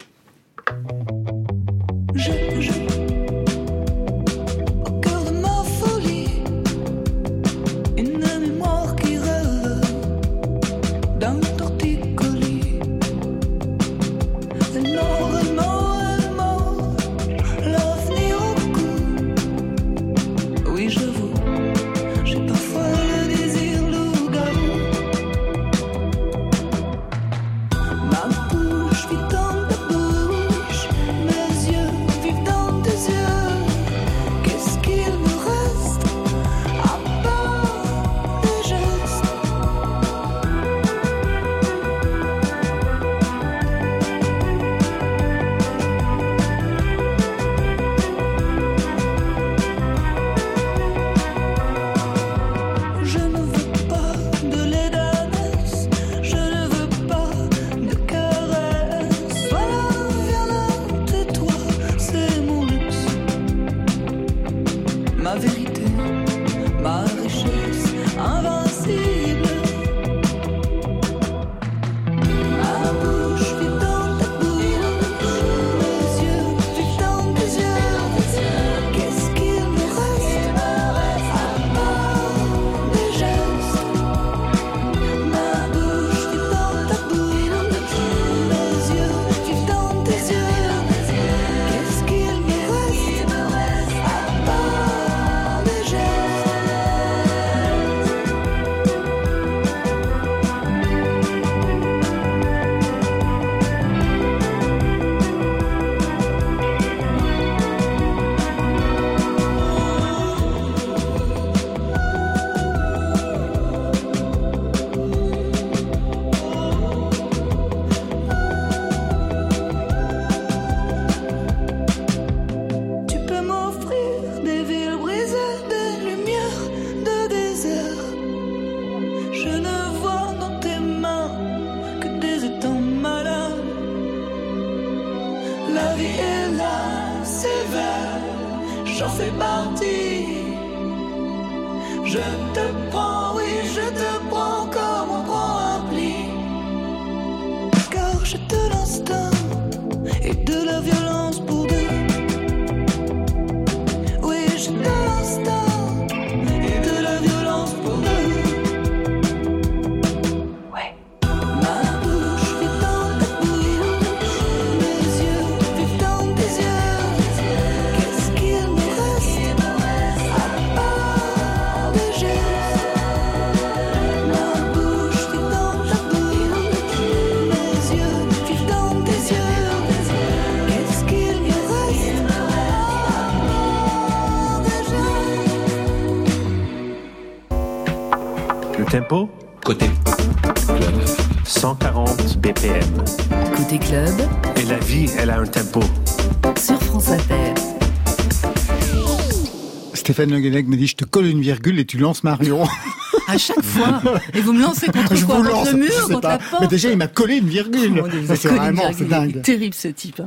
[200.20, 202.64] Stéphane Le Guenec me dit je te colle une virgule et tu lances Marion.
[203.26, 204.00] À chaque fois.
[204.34, 206.20] Et vous me lancez contre je quoi vous Contre lance, le mur, je sais contre
[206.20, 206.28] pas.
[206.32, 208.02] la porte Mais déjà il m'a collé une virgule.
[208.04, 209.40] Oh, c'est vraiment, c'est dingue.
[209.42, 210.20] Terrible ce type.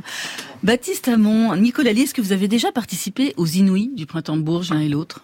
[0.62, 4.42] Baptiste Hamon, Nicolas Lee, est-ce que vous avez déjà participé aux Inouïs du printemps de
[4.42, 5.20] Bourges l'un et l'autre?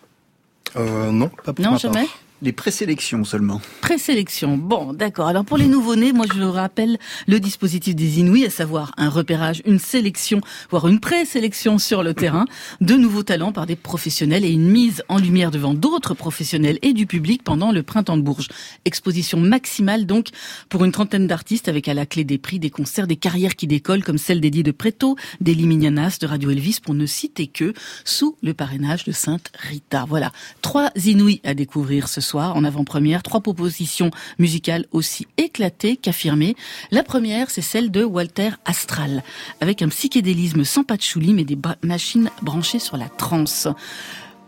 [0.77, 1.95] Euh, non, pas pour Non, ma jamais?
[2.05, 2.19] part.
[2.43, 3.61] Les présélections seulement.
[3.83, 4.57] Présélection.
[4.57, 5.29] Bon, d'accord.
[5.29, 6.99] Alors pour les nouveau-nés, moi je rappelle
[7.29, 12.15] le dispositif des Inouïs, à savoir un repérage, une sélection, voire une présélection sur le
[12.15, 12.47] terrain
[12.81, 16.95] de nouveaux talents par des professionnels et une mise en lumière devant d'autres professionnels et
[16.95, 18.49] du public pendant le printemps de Bourges.
[18.87, 20.29] Exposition maximale donc
[20.71, 23.67] pour une trentaine d'artistes avec à la clé des prix, des concerts, des carrières qui
[23.67, 27.75] décollent comme celle d'Eddie de Preto, d'Elie Mignanas, de Radio Elvis pour ne citer que
[28.07, 30.07] sous le parrainage de Sainte Rita.
[30.09, 30.33] Voilà.
[30.63, 33.23] Trois Inouïs à découvrir ce soir en avant-première.
[33.23, 36.57] Trois propositions musicales aussi éclatées qu'affirmées.
[36.91, 39.23] La première, c'est celle de Walter Astral,
[39.61, 43.69] avec un psychédélisme sans patchouli mais des machines branchées sur la transe.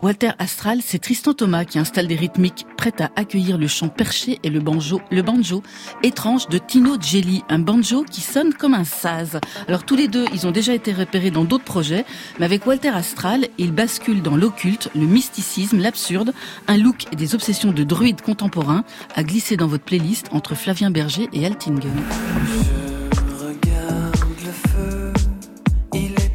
[0.03, 4.37] Walter Astral, c'est Tristan Thomas qui installe des rythmiques prêtes à accueillir le chant perché
[4.43, 5.63] et le banjo, le banjo
[6.03, 9.39] étrange de Tino Gelli, un banjo qui sonne comme un saz.
[9.65, 12.03] Alors tous les deux, ils ont déjà été repérés dans d'autres projets,
[12.37, 16.33] mais avec Walter Astral, ils basculent dans l'occulte, le mysticisme, l'absurde,
[16.67, 18.83] un look et des obsessions de druides contemporains
[19.15, 21.79] à glisser dans votre playlist entre Flavien Berger et Altingen.
[21.79, 25.13] Je regarde le feu,
[25.93, 26.33] il est.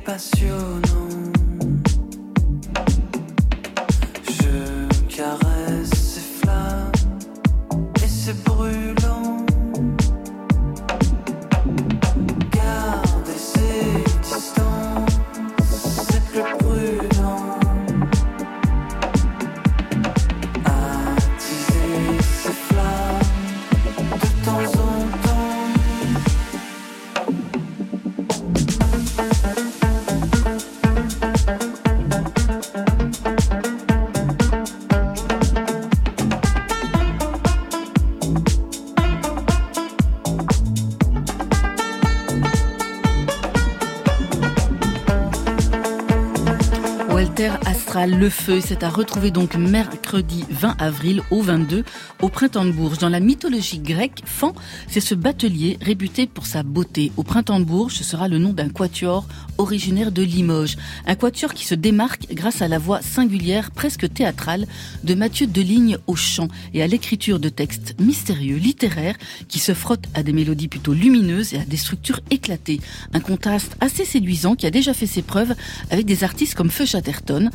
[48.09, 51.85] Le Feu, c'est à retrouver donc mercredi 20 avril au 22
[52.23, 52.97] au Printemps de Bourges.
[52.97, 54.53] Dans la mythologie grecque, Fan,
[54.89, 57.13] c'est ce batelier réputé pour sa beauté.
[57.19, 59.27] Au Printemps de Bourges, ce sera le nom d'un quatuor
[59.59, 60.79] originaire de Limoges.
[61.07, 64.67] Un quatuor qui se démarque grâce à la voix singulière, presque théâtrale,
[65.05, 69.17] de Mathieu Deligne au chant et à l'écriture de textes mystérieux, littéraires,
[69.49, 72.81] qui se frottent à des mélodies plutôt lumineuses et à des structures éclatées.
[73.13, 75.55] Un contraste assez séduisant qui a déjà fait ses preuves
[75.91, 77.51] avec des artistes comme Feu Chatterton,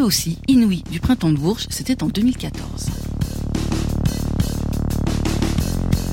[0.00, 2.90] aussi inouïs du Printemps de Bourges, c'était en 2014.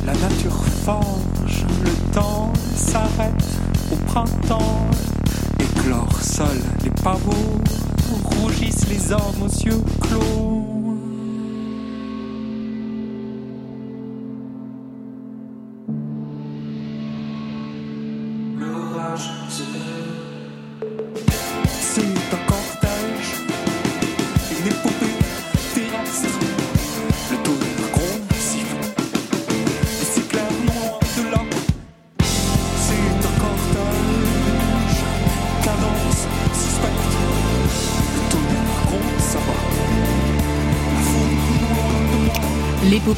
[0.06, 3.46] La nature forge, le temps s'arrête
[3.92, 4.88] au printemps.
[5.60, 7.62] Éclore seul les pavots,
[8.24, 10.75] rougissent les hommes aux yeux clos.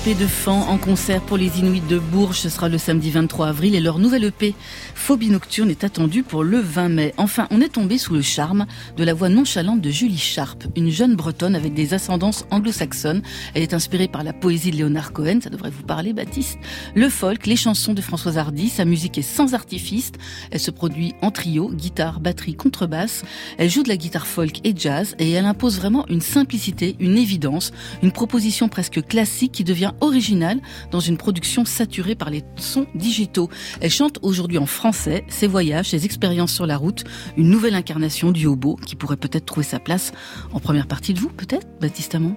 [0.08, 3.76] De Fan en concert pour les Inuits de Bourges, ce sera le samedi 23 avril
[3.76, 4.56] et leur nouvelle EP
[4.96, 7.14] Phobie Nocturne est attendue pour le 20 mai.
[7.18, 10.90] Enfin, on est tombé sous le charme de la voix nonchalante de Julie Sharp, une
[10.90, 13.22] jeune bretonne avec des ascendances anglo-saxonnes.
[13.54, 16.58] Elle est inspirée par la poésie de Léonard Cohen, ça devrait vous parler Baptiste,
[16.96, 20.14] le folk, les chansons de Françoise Hardy, sa musique est sans artifice,
[20.52, 23.24] elle se produit en trio, guitare, batterie, contrebasse,
[23.58, 27.18] elle joue de la guitare folk et jazz et elle impose vraiment une simplicité, une
[27.18, 27.72] évidence,
[28.04, 30.60] une proposition presque classique qui devient originale
[30.92, 33.50] dans une production saturée par les sons digitaux.
[33.82, 37.04] Elle chante aujourd'hui en français ses voyages, ses expériences sur la route,
[37.36, 40.12] une nouvelle incarnation du hobo qui pourrait peut-être trouver sa place
[40.54, 42.34] en première partie de vous, peut-être, Baptiste avoir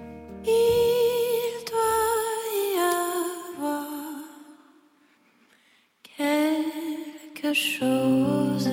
[7.32, 8.68] quelque chose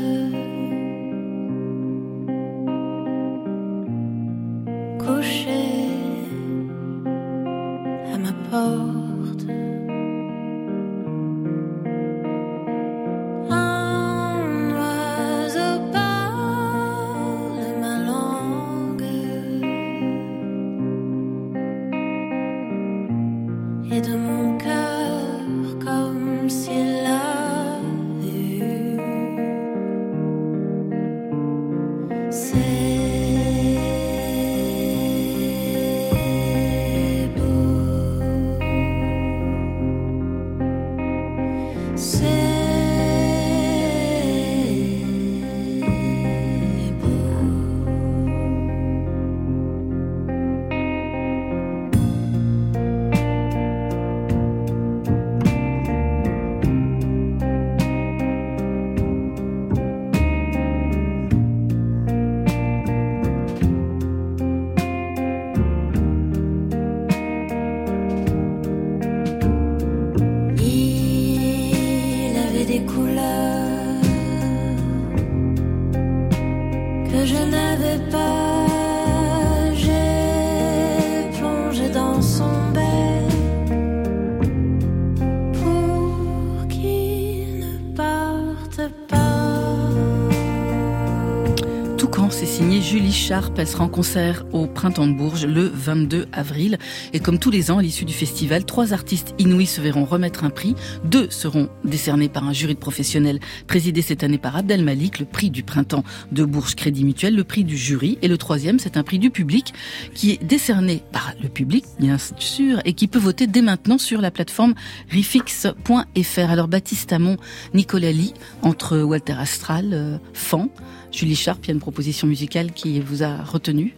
[93.28, 93.59] signé Julie Sharp.
[93.59, 96.78] Elle sera en concert au Printemps de Bourges le 22 avril.
[97.13, 100.43] Et comme tous les ans, à l'issue du festival, trois artistes inouïs se verront remettre
[100.43, 100.75] un prix.
[101.03, 105.25] Deux seront décernés par un jury de professionnels présidé cette année par Abdel Malik, le
[105.25, 108.17] prix du Printemps de Bourges Crédit Mutuel, le prix du jury.
[108.21, 109.73] Et le troisième, c'est un prix du public
[110.13, 114.21] qui est décerné par le public, bien sûr, et qui peut voter dès maintenant sur
[114.21, 114.73] la plateforme
[115.09, 116.49] rifix.fr.
[116.49, 117.38] Alors Baptiste Amont,
[117.73, 120.69] Nicolas Lee, entre Walter Astral, euh, Fan,
[121.18, 123.95] Julie Sharp, il y a une proposition musicale qui vous a retenu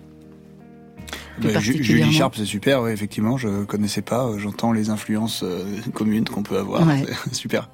[1.41, 1.59] Bah.
[1.59, 5.63] Julie Sharp, c'est super, ouais, effectivement, je connaissais pas, euh, j'entends les influences euh,
[5.93, 7.05] communes qu'on peut avoir, Ouais.
[7.25, 7.69] c'est super.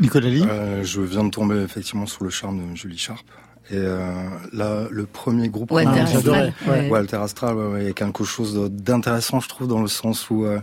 [0.00, 3.26] Nicolas Lee Euh, Je viens de tomber effectivement sous le charme de Julie Sharp.
[3.70, 5.70] Et euh, là, le premier groupe...
[5.70, 6.54] Walter Astral.
[6.90, 10.30] Walter Astral, ouais, ouais, il y a quelque chose d'intéressant, je trouve, dans le sens
[10.30, 10.58] où euh,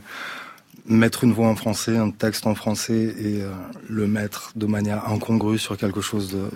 [0.88, 3.52] mettre une voix en français, un texte en français, et euh,
[3.90, 6.50] le mettre de manière incongrue sur quelque chose de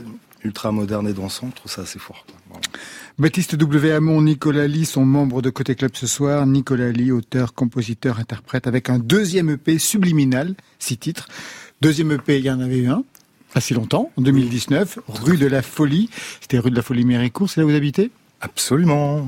[0.44, 2.26] ultra moderne et dansant, je trouve ça assez fort.
[3.18, 3.92] Baptiste W.
[3.92, 6.46] Hamon, Nicolas Lee sont membres de Côté Club ce soir.
[6.46, 11.28] Nicolas Lee, auteur, compositeur, interprète, avec un deuxième EP subliminal, six titres.
[11.82, 13.04] Deuxième EP, il y en avait eu un,
[13.60, 16.10] si longtemps, en 2019, rue de la Folie.
[16.42, 18.12] C'était rue de la Folie Méricourt, c'est là où vous habitez?
[18.42, 19.26] Absolument.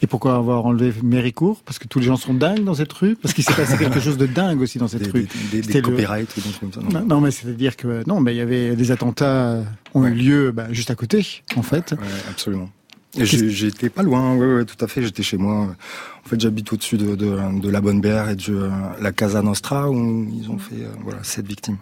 [0.00, 1.60] Et pourquoi avoir enlevé Méricourt?
[1.64, 3.14] Parce que tous les gens sont dingues dans cette rue?
[3.16, 5.22] Parce qu'il s'est passé quelque chose de dingue aussi dans cette Des, rue.
[5.22, 7.00] des, des, des C'était le- copyrights ou des trucs comme ça.
[7.02, 7.20] non?
[7.20, 9.62] Mais c'est-à-dire que non, mais il y avait des attentats
[9.92, 11.92] ont eu lieu bah, juste à côté, en fait.
[11.92, 11.98] Ouais,
[12.30, 12.70] absolument.
[13.16, 15.02] J'étais pas loin, ouais, ouais, tout à fait.
[15.02, 15.76] J'étais chez moi.
[16.24, 19.40] En fait, j'habite au-dessus de, de, de la Bonne Bière et de euh, la Casa
[19.42, 21.76] Nostra où ils ont fait euh, voilà sept victimes.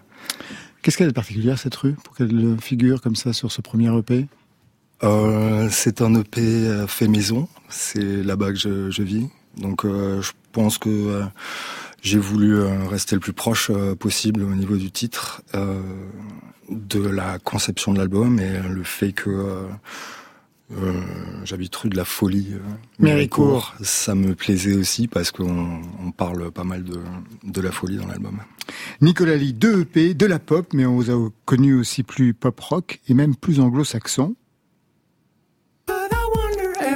[0.82, 4.26] Qu'est-ce qu'elle est particulière cette rue pour qu'elle figure comme ça sur ce premier EP
[5.04, 7.48] Euh, c'est un EP euh, fait maison.
[7.68, 9.28] C'est là-bas que je, je vis.
[9.56, 11.24] Donc, euh, je pense que euh,
[12.02, 15.80] j'ai voulu euh, rester le plus proche euh, possible au niveau du titre, euh,
[16.70, 21.00] de la conception de l'album et le fait que euh,
[21.44, 22.54] j'habite rue de la Folie,
[22.98, 23.74] Méricourt.
[23.82, 26.98] Ça me plaisait aussi parce qu'on on parle pas mal de,
[27.44, 28.38] de la folie dans l'album.
[29.02, 32.58] Nicolas Lee, deux EP, de la pop, mais on vous a connu aussi plus pop
[32.58, 34.34] rock et même plus anglo-saxon.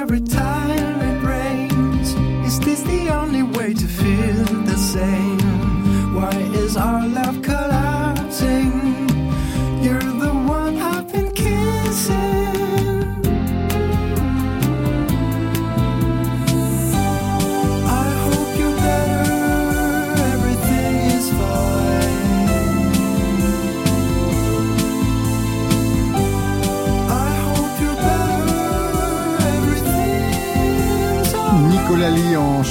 [0.09, 2.13] Every time it rains,
[2.47, 6.15] is this the only way to feel the same?
[6.15, 6.31] Why
[6.63, 7.26] is our love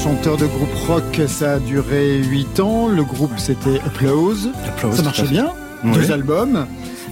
[0.07, 2.87] chanteur de groupe rock, ça a duré 8 ans.
[2.87, 4.51] Le groupe c'était Applause.
[4.69, 5.51] Applause, ça marchait bien.
[5.83, 5.91] Oui.
[5.95, 6.65] Deux albums.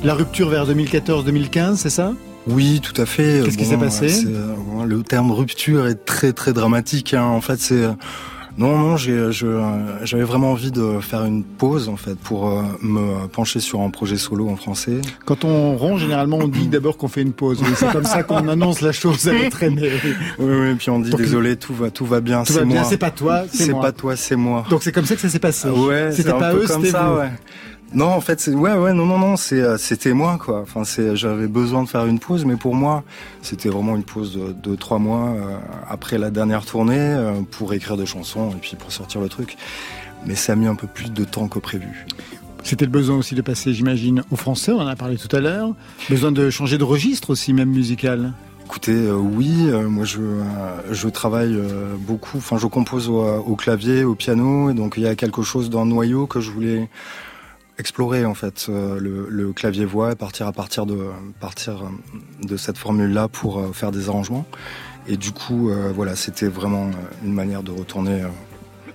[0.04, 2.12] La rupture vers 2014-2015, c'est ça?
[2.46, 3.42] Oui, tout à fait.
[3.44, 4.24] Qu'est-ce qui s'est passé?
[4.26, 4.54] euh,
[4.86, 7.14] Le terme rupture est très très dramatique.
[7.14, 7.24] hein.
[7.24, 7.90] En fait, c'est euh,
[8.56, 12.62] non, non, je, euh, j'avais vraiment envie de faire une pause en fait pour euh,
[12.82, 15.00] me pencher sur un projet solo en français.
[15.24, 17.60] Quand on rompt, généralement, on dit d'abord qu'on fait une pause.
[17.62, 19.90] Oui, c'est comme ça qu'on annonce la chose à notre aîné.
[20.04, 20.14] oui.
[20.38, 22.84] Oui, puis on dit Donc, désolé, tout va, tout va bien, Tout c'est moi.
[22.84, 23.80] c'est pas toi, c'est moi.
[23.82, 24.64] pas toi, c'est moi.
[24.70, 25.68] Donc c'est comme ça que ça s'est passé.
[25.68, 27.18] Ouais, c'était c'est un pas peu eux, c'était ça, vous.
[27.18, 27.30] ouais.
[27.94, 30.60] Non, en fait, c'est ouais, ouais, non, non, non, c'est euh, c'était moi, quoi.
[30.62, 33.04] Enfin, c'est j'avais besoin de faire une pause, mais pour moi,
[33.40, 35.56] c'était vraiment une pause de, de trois mois euh,
[35.88, 39.56] après la dernière tournée euh, pour écrire des chansons et puis pour sortir le truc.
[40.26, 42.06] Mais ça a mis un peu plus de temps que prévu.
[42.64, 45.40] C'était le besoin aussi de passer, j'imagine, au français, on en a parlé tout à
[45.40, 45.72] l'heure.
[46.10, 48.32] Besoin de changer de registre aussi, même musical.
[48.64, 50.42] Écoutez, euh, oui, euh, moi je euh,
[50.90, 51.56] je travaille
[52.00, 52.38] beaucoup.
[52.38, 55.70] Enfin, je compose au, au clavier, au piano, et donc il y a quelque chose
[55.70, 56.88] dans le noyau que je voulais
[57.78, 60.98] explorer en fait euh, le, le clavier voix et partir à partir de
[61.40, 64.46] partir euh, de cette formule là pour euh, faire des arrangements
[65.06, 66.90] et du coup euh, voilà c'était vraiment
[67.24, 68.22] une manière de retourner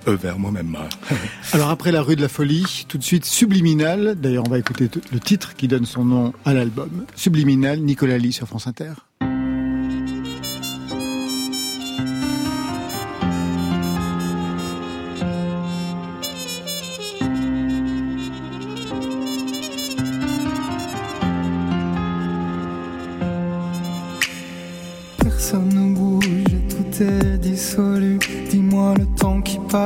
[0.07, 0.75] euh, vers moi-même
[1.53, 4.15] Alors après la rue de la folie, tout de suite Subliminal.
[4.15, 7.05] D'ailleurs, on va écouter le titre qui donne son nom à l'album.
[7.15, 8.93] Subliminal, Nicolas Lee sur France Inter.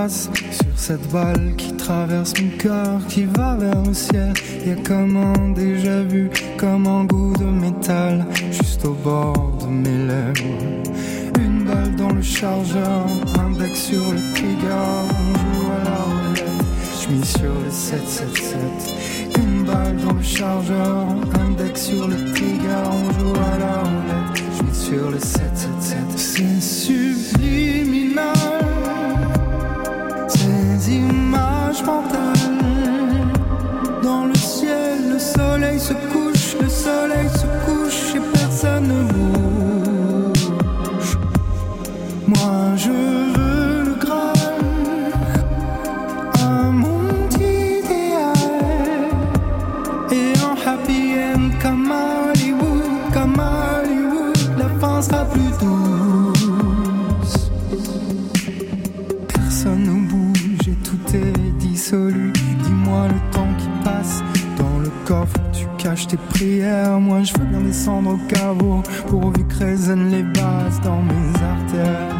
[0.09, 0.33] Sur
[0.75, 4.33] cette balle qui traverse mon cœur, qui va vers le ciel.
[4.65, 9.67] Y a comme un déjà vu, comme un goût de métal, juste au bord de
[9.67, 10.43] mes lèvres.
[11.39, 13.05] Une balle dans le chargeur,
[13.39, 16.43] index sur le trigger, on joue à la roulette.
[17.01, 18.57] J'mis sur le 777.
[19.37, 21.07] Une balle dans le chargeur,
[21.47, 24.43] index sur le trigger, on joue à la roulette.
[24.57, 26.17] J'mis sur le 777.
[26.17, 28.62] C'est subliminal,
[34.01, 40.49] Dans le ciel, le soleil se couche, le soleil se couche et personne ne bouge.
[42.27, 43.52] Moi je veux
[66.07, 66.99] Tes prières.
[66.99, 72.15] Moi je veux bien descendre au caveau pourvu que résonnent les bases dans mes artères.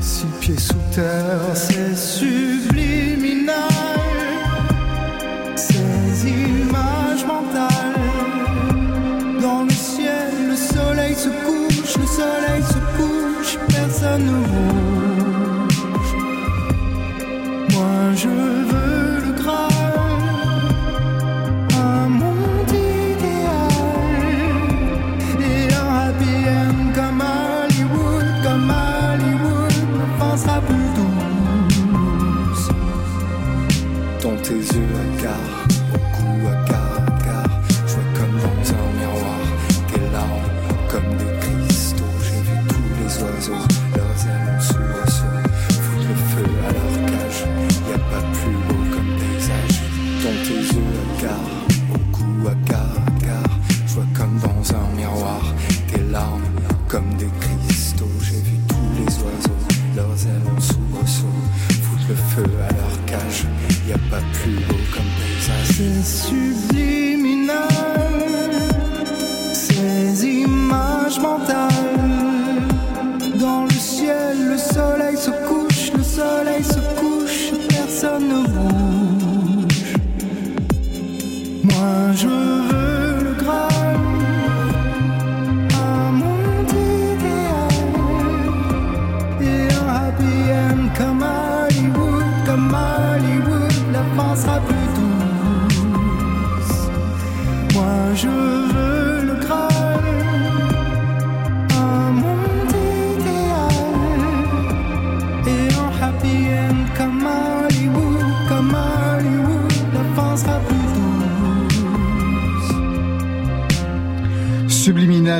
[0.00, 3.54] Six pieds sous terre, c'est subliminal.
[5.54, 7.94] Ces images mentales
[9.40, 15.84] dans le ciel, le soleil se couche, le soleil se couche, personne ne bouge.
[17.72, 18.57] Moi je
[34.50, 35.07] dans tes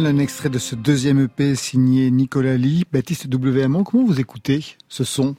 [0.06, 2.84] Un extrait de ce deuxième EP signé Nicolas Lee.
[2.92, 3.64] Baptiste W.
[3.64, 5.34] Hamon, comment vous écoutez ce son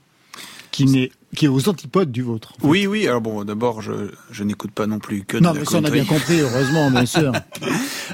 [0.70, 2.54] qui n'est qui est aux antipodes du vôtre.
[2.64, 3.08] Oui, oui.
[3.08, 3.92] Alors bon, d'abord, je,
[4.32, 6.40] je n'écoute pas non plus que de Non, la mais ça on a bien compris,
[6.40, 7.32] heureusement, bien sûr.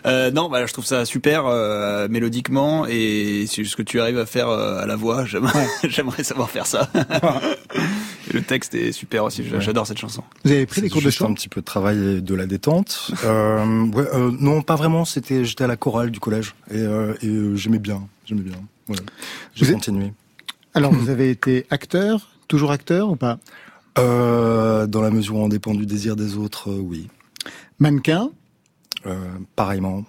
[0.05, 4.20] Euh, non, bah, je trouve ça super euh, mélodiquement et c'est ce que tu arrives
[4.20, 5.26] à faire euh, à la voix.
[5.36, 6.89] J'aimerais, j'aimerais savoir faire ça.
[8.34, 9.43] Le texte est super aussi.
[9.47, 10.24] j'a- J'adore cette chanson.
[10.43, 12.47] Vous avez pris des cours de chant un petit peu de travail et de la
[12.47, 13.11] détente.
[13.24, 15.05] Euh, ouais, euh, non, pas vraiment.
[15.05, 18.57] C'était, j'étais à la chorale du collège et, euh, et euh, j'aimais bien, j'aimais bien.
[18.88, 19.03] Voilà.
[19.53, 20.11] J'ai êtes- continué.
[20.74, 23.39] Alors, vous avez été acteur, toujours acteur ou pas
[23.97, 27.07] Euh, dans la mesure où on dépend du désir des autres, euh, oui.
[27.79, 28.29] Mannequin,
[29.05, 29.15] Euh,
[29.55, 30.03] pareillement.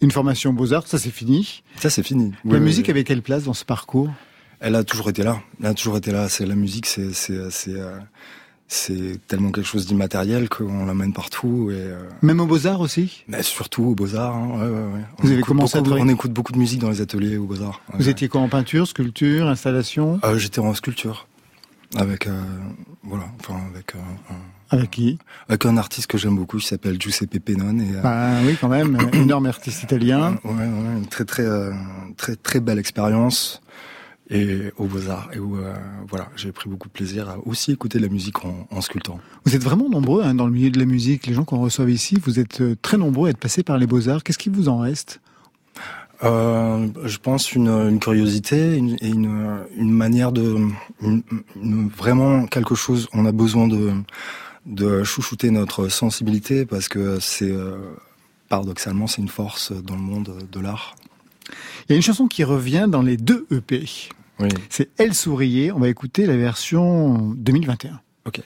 [0.00, 1.62] une formation Beaux-Arts, ça c'est fini.
[1.76, 2.32] Ça, c'est fini.
[2.44, 2.90] la Oui, musique oui.
[2.92, 4.10] avait quelle place dans ce parcours?
[4.60, 5.40] Elle a toujours été là.
[5.60, 6.28] Elle a toujours été là.
[6.28, 7.76] C'est la musique, c'est c'est c'est
[8.66, 13.22] c'est tellement quelque chose d'immatériel qu'on l'amène partout et euh, Même aux Beaux-Arts aussi?
[13.28, 14.34] Mais surtout aux Beaux Arts.
[14.34, 15.04] Hein, ouais, ouais, ouais.
[15.18, 17.46] On Vous avez écoute commencé beaucoup- On écoute beaucoup de musique dans les ateliers aux
[17.46, 17.80] Beaux Arts.
[17.94, 20.18] Vous étiez quoi en peinture, sculpture, installation?
[20.24, 21.27] Euh, J'étais en sculpture
[21.96, 22.42] avec euh,
[23.02, 23.98] voilà, enfin avec euh,
[24.30, 25.18] un, Avec qui?
[25.48, 28.68] Avec un artiste que j'aime beaucoup qui s'appelle Giuseppe Pennone et euh, Bah oui, quand
[28.68, 30.38] même, énorme artiste italien.
[30.44, 31.72] ouais, ouais, une très très euh,
[32.16, 33.60] très très belle expérience
[34.30, 35.74] et aux Beaux Arts et où euh,
[36.06, 39.18] voilà, j'ai pris beaucoup de plaisir à aussi écouter la musique en, en sculptant.
[39.46, 41.26] Vous êtes vraiment nombreux hein, dans le milieu de la musique.
[41.26, 43.86] Les gens qu'on reçoit ici, vous êtes euh, très nombreux à être passés par les
[43.86, 44.22] Beaux-Arts.
[44.22, 45.20] Qu'est-ce qui vous en reste?
[46.24, 50.56] Euh, je pense une, une curiosité une, et une, une manière de
[51.96, 53.08] vraiment quelque chose.
[53.12, 53.92] On a besoin de
[54.66, 57.78] de chouchouter notre sensibilité parce que c'est euh,
[58.48, 60.94] paradoxalement c'est une force dans le monde de l'art.
[61.88, 63.84] Il y a une chanson qui revient dans les deux EP.
[64.40, 64.48] Oui.
[64.68, 65.72] C'est Elle souriait.
[65.72, 68.00] On va écouter la version 2021.
[68.26, 68.42] Ok.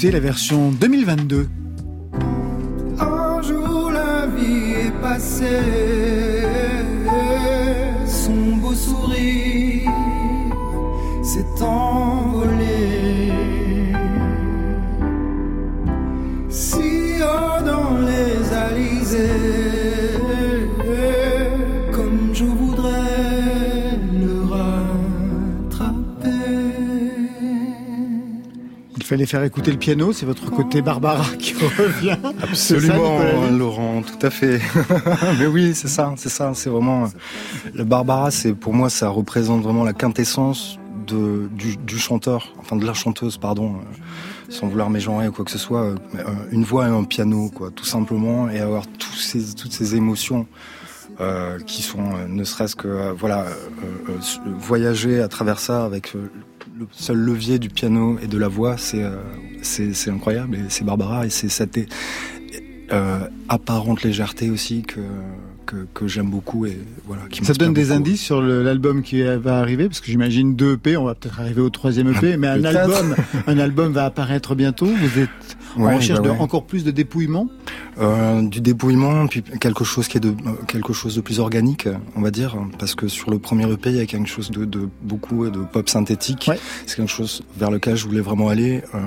[0.00, 1.46] Écouter la version 2022.
[3.00, 5.44] Un jour la vie est passée,
[8.06, 9.90] son beau sourire
[11.22, 11.44] s'est
[29.10, 30.12] fallait faire écouter le piano.
[30.12, 32.16] C'est votre côté Barbara qui revient.
[32.22, 33.18] Ça, Absolument,
[33.50, 34.60] Laurent, tout à fait.
[35.38, 37.08] Mais oui, c'est ça, c'est ça, c'est vraiment
[37.74, 38.30] le Barbara.
[38.30, 42.94] C'est pour moi, ça représente vraiment la quintessence de du, du chanteur, enfin de la
[42.94, 43.94] chanteuse, pardon, euh,
[44.48, 45.82] sans vouloir mégenrer ou quoi que ce soit.
[45.86, 45.96] euh,
[46.52, 50.46] une voix et un piano, quoi, tout simplement, et avoir tous ces toutes ces émotions.
[51.20, 53.44] euh, qui sont ne serait-ce que voilà
[54.58, 56.14] voyager à travers ça avec
[56.78, 59.16] le seul levier du piano et de la voix c'est euh,
[59.62, 61.78] c'est incroyable et c'est Barbara et c'est cette
[62.92, 65.00] euh, apparente légèreté aussi que
[65.66, 67.94] que, que j'aime beaucoup et voilà qui Ça donne des beaucoup.
[67.96, 71.60] indices sur l'album qui va arriver, parce que j'imagine deux EP, on va peut-être arriver
[71.60, 73.14] au troisième EP, mais un album,
[73.46, 74.86] un album va apparaître bientôt.
[74.86, 75.28] Vous êtes
[75.76, 77.48] en Ouais, recherche bah de encore plus de dépouillement.
[77.98, 80.34] Euh, du dépouillement, puis quelque chose qui est de
[80.66, 83.96] quelque chose de plus organique, on va dire, parce que sur le premier EP, il
[83.96, 86.50] y a quelque chose de, de beaucoup de pop synthétique.
[86.86, 88.98] C'est quelque chose vers lequel je voulais vraiment aller euh,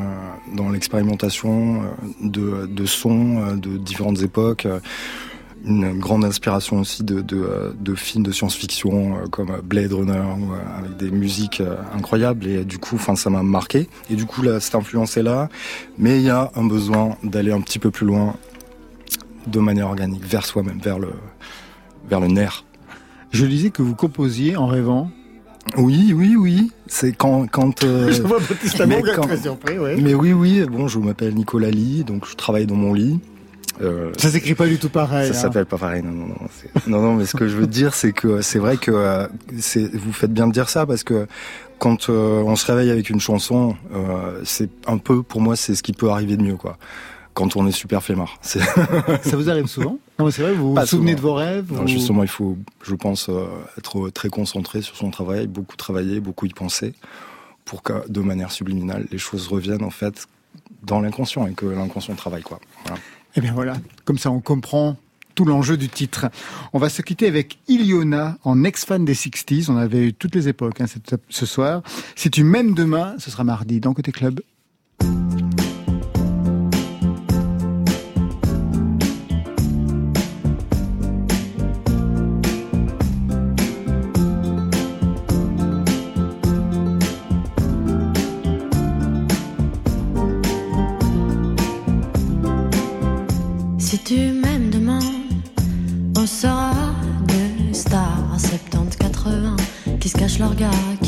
[0.55, 1.88] dans l'expérimentation euh,
[2.22, 4.68] de, de sons de différentes époques.
[5.66, 9.93] Euh, Une grande inspiration aussi de, de, euh, de films de science-fiction euh, comme Blade
[9.93, 12.47] Runner, euh, avec des musiques euh, incroyables.
[12.47, 13.88] Et du coup, enfin, ça m'a marqué.
[14.09, 15.49] Et du coup, là, cette influence est là.
[15.97, 18.36] Mais il y a un besoin d'aller un petit peu plus loin
[19.47, 21.09] de manière organique, vers soi-même, vers le,
[22.09, 22.64] vers le nerf.
[23.32, 25.09] Je disais que vous composiez en rêvant.
[25.78, 26.72] Oui, oui, oui.
[26.88, 27.84] C'est quand, quand.
[27.84, 29.95] euh, Je vois Baptiste mais quand- surpris, ouais.
[29.99, 30.66] Mais oui, oui.
[30.70, 33.20] Bon, je m'appelle Nicolas Lee, donc je travaille dans mon lit.
[33.82, 35.32] Euh, Ça s'écrit pas du tout pareil.
[35.32, 35.41] ça hein.
[35.41, 36.03] s'appelle pas pareil.
[36.03, 36.36] Non, non, non.
[36.88, 37.15] Non, non.
[37.15, 39.28] Mais ce que je veux dire, c'est que c'est vrai que euh.
[39.93, 41.28] Vous faites bien de dire ça parce que
[41.84, 45.76] quand euh, on se réveille avec une chanson, euh, c'est un peu, pour moi, c'est
[45.76, 46.78] ce qui peut arriver de mieux, quoi.
[47.34, 48.38] Quand on est super flemmard.
[48.41, 48.59] Ça
[49.34, 49.97] vous arrive souvent?
[50.17, 51.15] Non, mais c'est vrai, vous vous souvenez souvent.
[51.15, 53.47] de vos rêves Non, justement, il faut, je pense, euh,
[53.78, 56.93] être très concentré sur son travail, beaucoup travailler, beaucoup y penser,
[57.65, 60.28] pour que, de manière subliminale, les choses reviennent en fait
[60.84, 62.61] dans l'inconscient et que l'inconscient travaille, quoi.
[62.86, 63.01] Voilà.
[63.36, 64.97] Eh bien voilà, comme ça on comprend
[65.36, 66.27] tout l'enjeu du titre.
[66.73, 69.71] On va se quitter avec Iliona en ex-fan des 60s.
[69.71, 70.86] On avait eu toutes les époques hein,
[71.29, 71.81] ce soir.
[72.15, 74.41] Si tu m'aimes demain, ce sera mardi dans Côté Club.
[100.52, 101.03] je la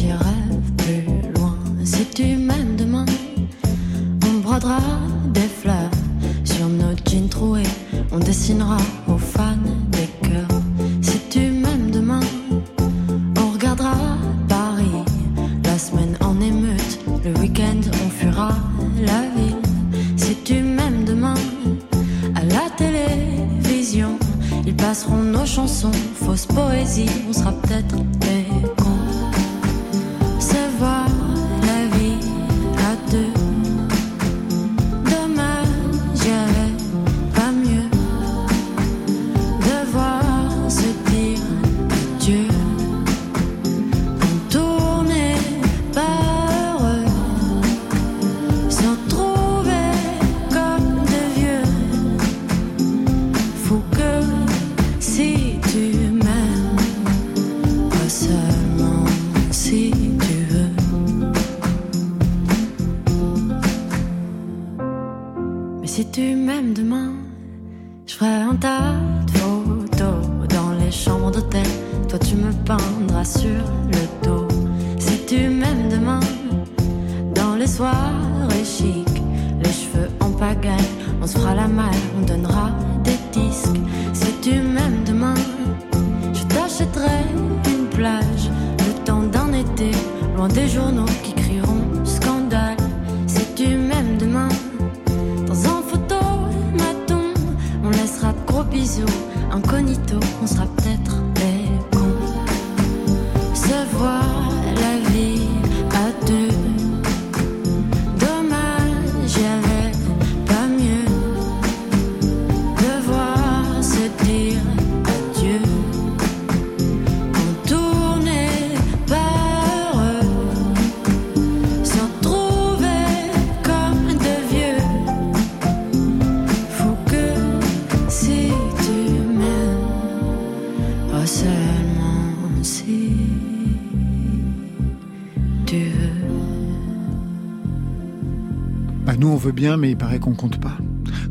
[139.51, 140.77] bien, mais il paraît qu'on compte pas.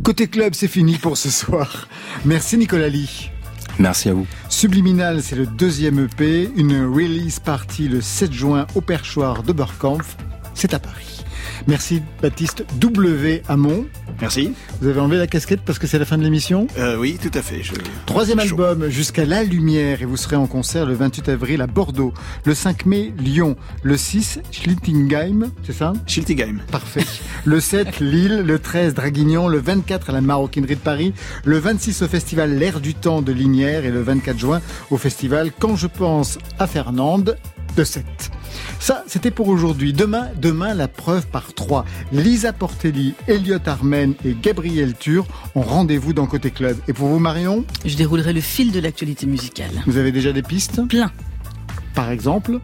[0.03, 1.89] Côté club, c'est fini pour ce soir.
[2.25, 3.31] Merci Nicolas Lee.
[3.79, 4.27] Merci à vous.
[4.49, 10.17] Subliminal, c'est le deuxième EP, une release party le 7 juin au perchoir de Burkampf.
[10.55, 11.14] C'est à Paris.
[11.66, 13.42] Merci Baptiste W.
[13.49, 13.86] Hamon.
[14.20, 14.53] Merci.
[14.80, 16.66] Vous avez enlevé la casquette parce que c'est la fin de l'émission?
[16.78, 17.62] Euh, Oui, tout à fait.
[18.07, 22.12] Troisième album, Jusqu'à la lumière, et vous serez en concert le 28 avril à Bordeaux,
[22.45, 25.92] le 5 mai Lyon, le 6 Schiltingheim, c'est ça?
[26.07, 26.59] Schiltingheim.
[26.70, 27.05] Parfait.
[27.45, 31.12] le 7 Lille, le 13 Draguignan, le 24 à la Maroquinerie de Paris,
[31.45, 35.51] le 26 au festival L'air du temps de Linière et le 24 juin au festival
[35.59, 37.36] Quand je pense à Fernande
[37.77, 38.05] de 7.
[38.79, 39.93] Ça, c'était pour aujourd'hui.
[39.93, 41.85] Demain, demain, la preuve par trois.
[42.12, 46.77] Lisa Portelli, Elliot Armen et Gabriel Tur ont rendez-vous dans Côté Club.
[46.89, 49.70] Et pour vous, Marion Je déroulerai le fil de l'actualité musicale.
[49.87, 51.11] Vous avez déjà des pistes Plein.
[51.95, 52.61] Par exemple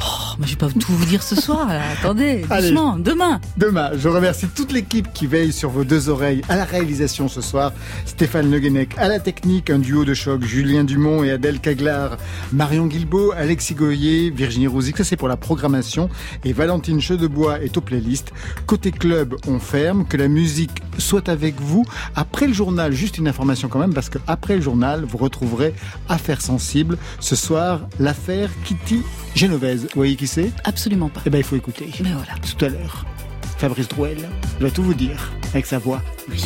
[0.00, 1.68] Oh, mais je vais pas tout vous dire ce soir.
[1.98, 3.40] Attendez, doucement, demain.
[3.56, 7.40] Demain, je remercie toute l'équipe qui veille sur vos deux oreilles à la réalisation ce
[7.40, 7.72] soir.
[8.06, 8.58] Stéphane Le
[8.96, 12.16] à la technique, un duo de choc, Julien Dumont et Adèle Caglar,
[12.52, 16.10] Marion Guilbault, Alexis Goyer, Virginie Rouzic, ça c'est pour la programmation,
[16.44, 18.32] et Valentine Chedebois est aux playlists.
[18.66, 21.84] Côté club, on ferme, que la musique soit avec vous.
[22.14, 25.74] Après le journal, juste une information quand même, parce que après le journal, vous retrouverez
[26.08, 26.98] Affaires sensibles.
[27.20, 29.02] Ce soir, l'affaire Kitty
[29.34, 29.87] Genovese.
[29.94, 30.52] Vous voyez qui c'est?
[30.64, 31.22] Absolument pas.
[31.26, 31.90] Eh bien, il faut écouter.
[32.02, 32.34] Mais voilà.
[32.40, 33.04] Tout à l'heure.
[33.58, 34.28] Fabrice Drouel
[34.60, 36.00] va tout vous dire avec sa voix.
[36.28, 36.42] Oui.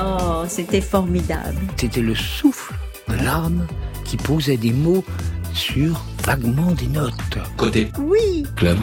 [0.00, 1.60] Oh, c'était formidable.
[1.76, 2.74] C'était le souffle
[3.08, 3.66] de l'âme
[4.04, 5.04] qui posait des mots
[5.52, 7.38] sur vaguement des notes.
[7.56, 7.90] Côté.
[7.98, 8.44] Oui.
[8.56, 8.78] Club.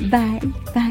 [0.00, 0.40] Bye,
[0.74, 0.90] bye.